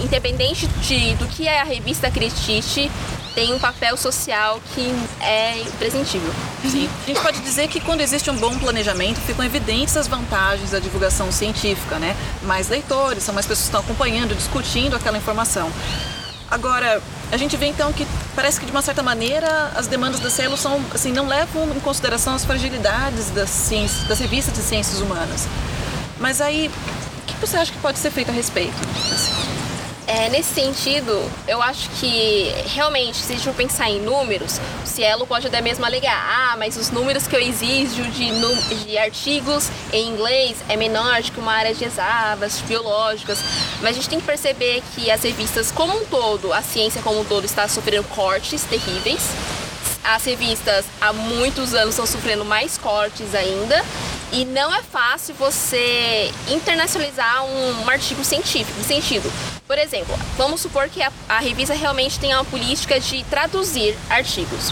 independente 0.01 0.67
de, 0.67 1.15
do 1.15 1.27
que 1.27 1.47
é 1.47 1.61
a 1.61 1.63
revista 1.63 2.09
Critique, 2.11 2.91
tem 3.37 3.53
um 3.53 3.59
papel 3.59 3.95
social 3.95 4.59
que 4.73 4.91
é 5.21 5.59
imprescindível. 5.59 6.33
Sim. 6.63 6.89
A 7.03 7.05
gente 7.05 7.21
pode 7.21 7.39
dizer 7.41 7.67
que 7.67 7.79
quando 7.79 8.01
existe 8.01 8.31
um 8.31 8.35
bom 8.35 8.57
planejamento, 8.57 9.19
ficam 9.21 9.45
evidentes 9.45 9.95
as 9.95 10.07
vantagens 10.07 10.71
da 10.71 10.79
divulgação 10.79 11.31
científica, 11.31 11.99
né? 11.99 12.15
Mais 12.41 12.67
leitores, 12.67 13.21
são 13.21 13.35
mais 13.35 13.45
pessoas 13.45 13.69
que 13.69 13.75
estão 13.75 13.81
acompanhando, 13.81 14.33
discutindo 14.33 14.95
aquela 14.95 15.19
informação. 15.19 15.71
Agora, 16.49 17.01
a 17.31 17.37
gente 17.37 17.57
vê 17.57 17.67
então 17.67 17.91
que 17.91 18.07
parece 18.35 18.59
que 18.59 18.65
de 18.65 18.71
uma 18.71 18.81
certa 18.81 19.03
maneira 19.03 19.71
as 19.75 19.87
demandas 19.87 20.19
da 20.19 20.29
selo 20.29 20.55
são, 20.55 20.81
assim, 20.93 21.11
não 21.11 21.27
levam 21.27 21.69
em 21.75 21.79
consideração 21.79 22.33
as 22.33 22.45
fragilidades 22.45 23.29
das, 23.31 23.49
ciências, 23.49 24.07
das 24.07 24.19
revistas 24.19 24.53
de 24.53 24.61
ciências 24.61 25.01
humanas. 25.01 25.47
Mas 26.19 26.39
aí, 26.39 26.71
o 27.21 27.25
que 27.25 27.35
você 27.35 27.57
acha 27.57 27.71
que 27.71 27.79
pode 27.79 27.99
ser 27.99 28.11
feito 28.11 28.29
a 28.29 28.33
respeito? 28.33 28.75
Assim? 29.13 29.46
É, 30.07 30.29
nesse 30.29 30.53
sentido, 30.53 31.29
eu 31.49 31.61
acho 31.61 31.89
que 31.99 32.49
realmente, 32.67 33.17
se 33.17 33.33
a 33.33 33.35
gente 33.35 33.53
pensar 33.57 33.89
em 33.89 33.99
números, 33.99 34.57
o 34.81 34.87
Cielo 34.87 35.27
pode 35.27 35.47
até 35.47 35.59
mesmo 35.59 35.85
alegar, 35.85 36.15
ah, 36.15 36.55
mas 36.57 36.77
os 36.77 36.89
números 36.89 37.27
que 37.27 37.35
eu 37.35 37.41
exijo 37.41 38.03
de, 38.03 38.31
de 38.85 38.97
artigos 38.97 39.69
em 39.91 40.07
inglês 40.07 40.59
é 40.69 40.77
menor 40.77 41.21
do 41.21 41.29
que 41.29 41.37
uma 41.41 41.51
área 41.51 41.73
de 41.73 41.83
exatas, 41.83 42.61
biológicas. 42.61 43.37
Mas 43.81 43.91
a 43.91 43.93
gente 43.95 44.07
tem 44.07 44.21
que 44.21 44.25
perceber 44.25 44.81
que 44.95 45.11
as 45.11 45.21
revistas 45.21 45.73
como 45.73 45.93
um 45.93 46.05
todo, 46.05 46.53
a 46.53 46.61
ciência 46.61 47.01
como 47.01 47.19
um 47.19 47.25
todo, 47.25 47.43
está 47.43 47.67
sofrendo 47.67 48.07
cortes 48.07 48.63
terríveis. 48.63 49.19
As 50.05 50.23
revistas 50.23 50.85
há 51.01 51.11
muitos 51.11 51.73
anos 51.73 51.89
estão 51.89 52.05
sofrendo 52.05 52.45
mais 52.45 52.77
cortes 52.77 53.35
ainda. 53.35 53.83
E 54.31 54.45
não 54.45 54.73
é 54.73 54.81
fácil 54.81 55.35
você 55.35 56.31
internacionalizar 56.47 57.43
um, 57.43 57.83
um 57.83 57.89
artigo 57.89 58.23
científico, 58.23 58.81
sentido. 58.83 59.29
Por 59.67 59.77
exemplo, 59.77 60.17
vamos 60.37 60.61
supor 60.61 60.87
que 60.89 61.03
a, 61.03 61.11
a 61.27 61.39
revista 61.39 61.73
realmente 61.73 62.17
tenha 62.17 62.37
uma 62.37 62.45
política 62.45 62.99
de 63.01 63.23
traduzir 63.25 63.97
artigos. 64.09 64.71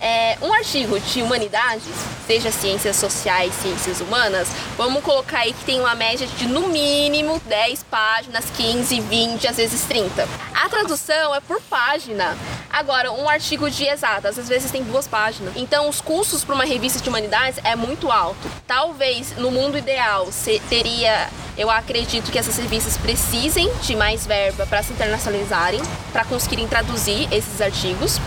É, 0.00 0.36
um 0.40 0.52
artigo 0.52 0.98
de 1.00 1.22
humanidades, 1.22 1.82
seja 2.26 2.52
ciências 2.52 2.96
sociais, 2.96 3.52
ciências 3.54 4.00
humanas, 4.00 4.48
vamos 4.76 5.02
colocar 5.02 5.40
aí 5.40 5.52
que 5.52 5.64
tem 5.64 5.80
uma 5.80 5.94
média 5.94 6.26
de 6.26 6.46
no 6.46 6.68
mínimo 6.68 7.40
10 7.46 7.82
páginas, 7.84 8.44
15, 8.56 9.00
20, 9.00 9.48
às 9.48 9.56
vezes 9.56 9.82
30. 9.82 10.28
A 10.54 10.68
tradução 10.68 11.34
é 11.34 11.40
por 11.40 11.60
página. 11.62 12.36
Agora, 12.70 13.10
um 13.10 13.28
artigo 13.28 13.68
de 13.70 13.84
exatas, 13.84 14.38
às 14.38 14.48
vezes 14.48 14.70
tem 14.70 14.84
duas 14.84 15.08
páginas. 15.08 15.54
Então, 15.56 15.88
os 15.88 16.00
custos 16.00 16.44
para 16.44 16.54
uma 16.54 16.64
revista 16.64 17.00
de 17.00 17.08
humanidades 17.08 17.58
é 17.64 17.74
muito 17.74 18.10
alto. 18.10 18.48
Talvez 18.66 19.36
no 19.36 19.50
mundo 19.50 19.76
ideal 19.76 20.28
teria 20.68 21.28
eu 21.58 21.68
acredito 21.68 22.30
que 22.30 22.38
essas 22.38 22.56
revistas 22.56 22.96
precisem 22.96 23.68
de 23.82 23.96
mais 23.96 24.24
verba 24.24 24.64
para 24.64 24.80
se 24.80 24.92
internacionalizarem, 24.92 25.80
para 26.12 26.24
conseguirem 26.24 26.68
traduzir 26.68 27.26
esses 27.32 27.60
artigos. 27.60 28.20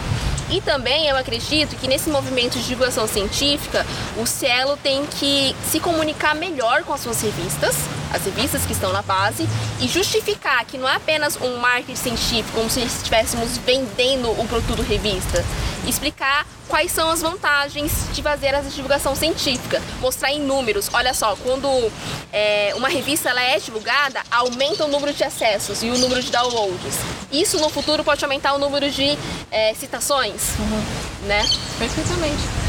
E 0.52 0.60
também 0.60 1.08
eu 1.08 1.16
acredito 1.16 1.78
que 1.78 1.88
nesse 1.88 2.10
movimento 2.10 2.60
de 2.60 2.68
divulgação 2.68 3.08
científica, 3.08 3.86
o 4.18 4.26
Cielo 4.26 4.78
tem 4.84 5.06
que 5.06 5.56
se 5.64 5.80
comunicar 5.80 6.36
melhor 6.36 6.84
com 6.84 6.94
as 6.94 7.00
suas 7.00 7.22
revistas, 7.22 7.76
as 8.14 8.26
revistas 8.26 8.66
que 8.66 8.74
estão 8.74 8.92
na 8.92 9.02
base, 9.02 9.48
e 9.80 9.88
justificar 9.88 10.66
que 10.66 10.78
não 10.78 10.88
é 10.88 10.96
apenas 10.96 11.38
um 11.42 11.58
marketing 11.58 11.96
científico, 11.96 12.52
como 12.54 12.70
se 12.70 12.82
estivéssemos 12.82 13.58
vendendo 13.58 14.30
o 14.32 14.48
produto 14.48 14.82
revista. 14.82 15.44
Explicar 15.88 16.46
quais 16.68 16.92
são 16.92 17.10
as 17.10 17.22
vantagens 17.22 17.92
de 18.14 18.24
fazer 18.24 18.48
essa 18.48 18.70
divulgação 18.70 19.14
científica, 19.16 19.82
mostrar 20.00 20.32
em 20.32 20.40
números. 20.40 20.90
Olha 20.94 21.14
só, 21.14 21.36
quando 21.36 21.92
é, 22.32 22.74
uma 22.76 22.88
revista 22.88 23.30
ela 23.30 23.42
é 23.42 23.60
divulgada, 23.60 24.22
aumenta 24.32 24.86
o 24.86 24.88
número 24.88 25.14
de 25.14 25.24
acessos 25.24 25.84
e 25.84 25.90
o 25.90 25.98
número 25.98 26.22
de 26.22 26.32
downloads. 26.32 26.96
Isso 27.32 27.60
no 27.60 27.70
futuro 27.70 28.04
pode 28.04 28.24
aumentar 28.24 28.54
o 28.54 28.58
número 28.58 28.90
de 28.90 29.18
é, 29.52 29.74
citações, 29.74 30.54
uhum. 30.60 31.28
né? 31.28 31.46
Perfeitamente. 31.78 32.61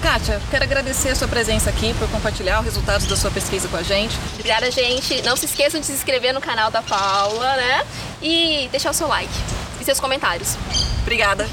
Kátia, 0.00 0.40
quero 0.50 0.64
agradecer 0.64 1.10
a 1.10 1.14
sua 1.14 1.28
presença 1.28 1.68
aqui 1.68 1.92
por 1.94 2.08
compartilhar 2.08 2.60
os 2.60 2.64
resultados 2.64 3.06
da 3.06 3.16
sua 3.16 3.30
pesquisa 3.30 3.68
com 3.68 3.76
a 3.76 3.82
gente. 3.82 4.16
Obrigada, 4.32 4.70
gente. 4.70 5.20
Não 5.22 5.36
se 5.36 5.44
esqueçam 5.44 5.78
de 5.78 5.86
se 5.86 5.92
inscrever 5.92 6.32
no 6.32 6.40
canal 6.40 6.70
da 6.70 6.80
Paula, 6.80 7.56
né? 7.56 7.86
E 8.22 8.68
deixar 8.72 8.90
o 8.90 8.94
seu 8.94 9.06
like 9.06 9.32
e 9.78 9.84
seus 9.84 10.00
comentários. 10.00 10.56
Obrigada. 11.02 11.46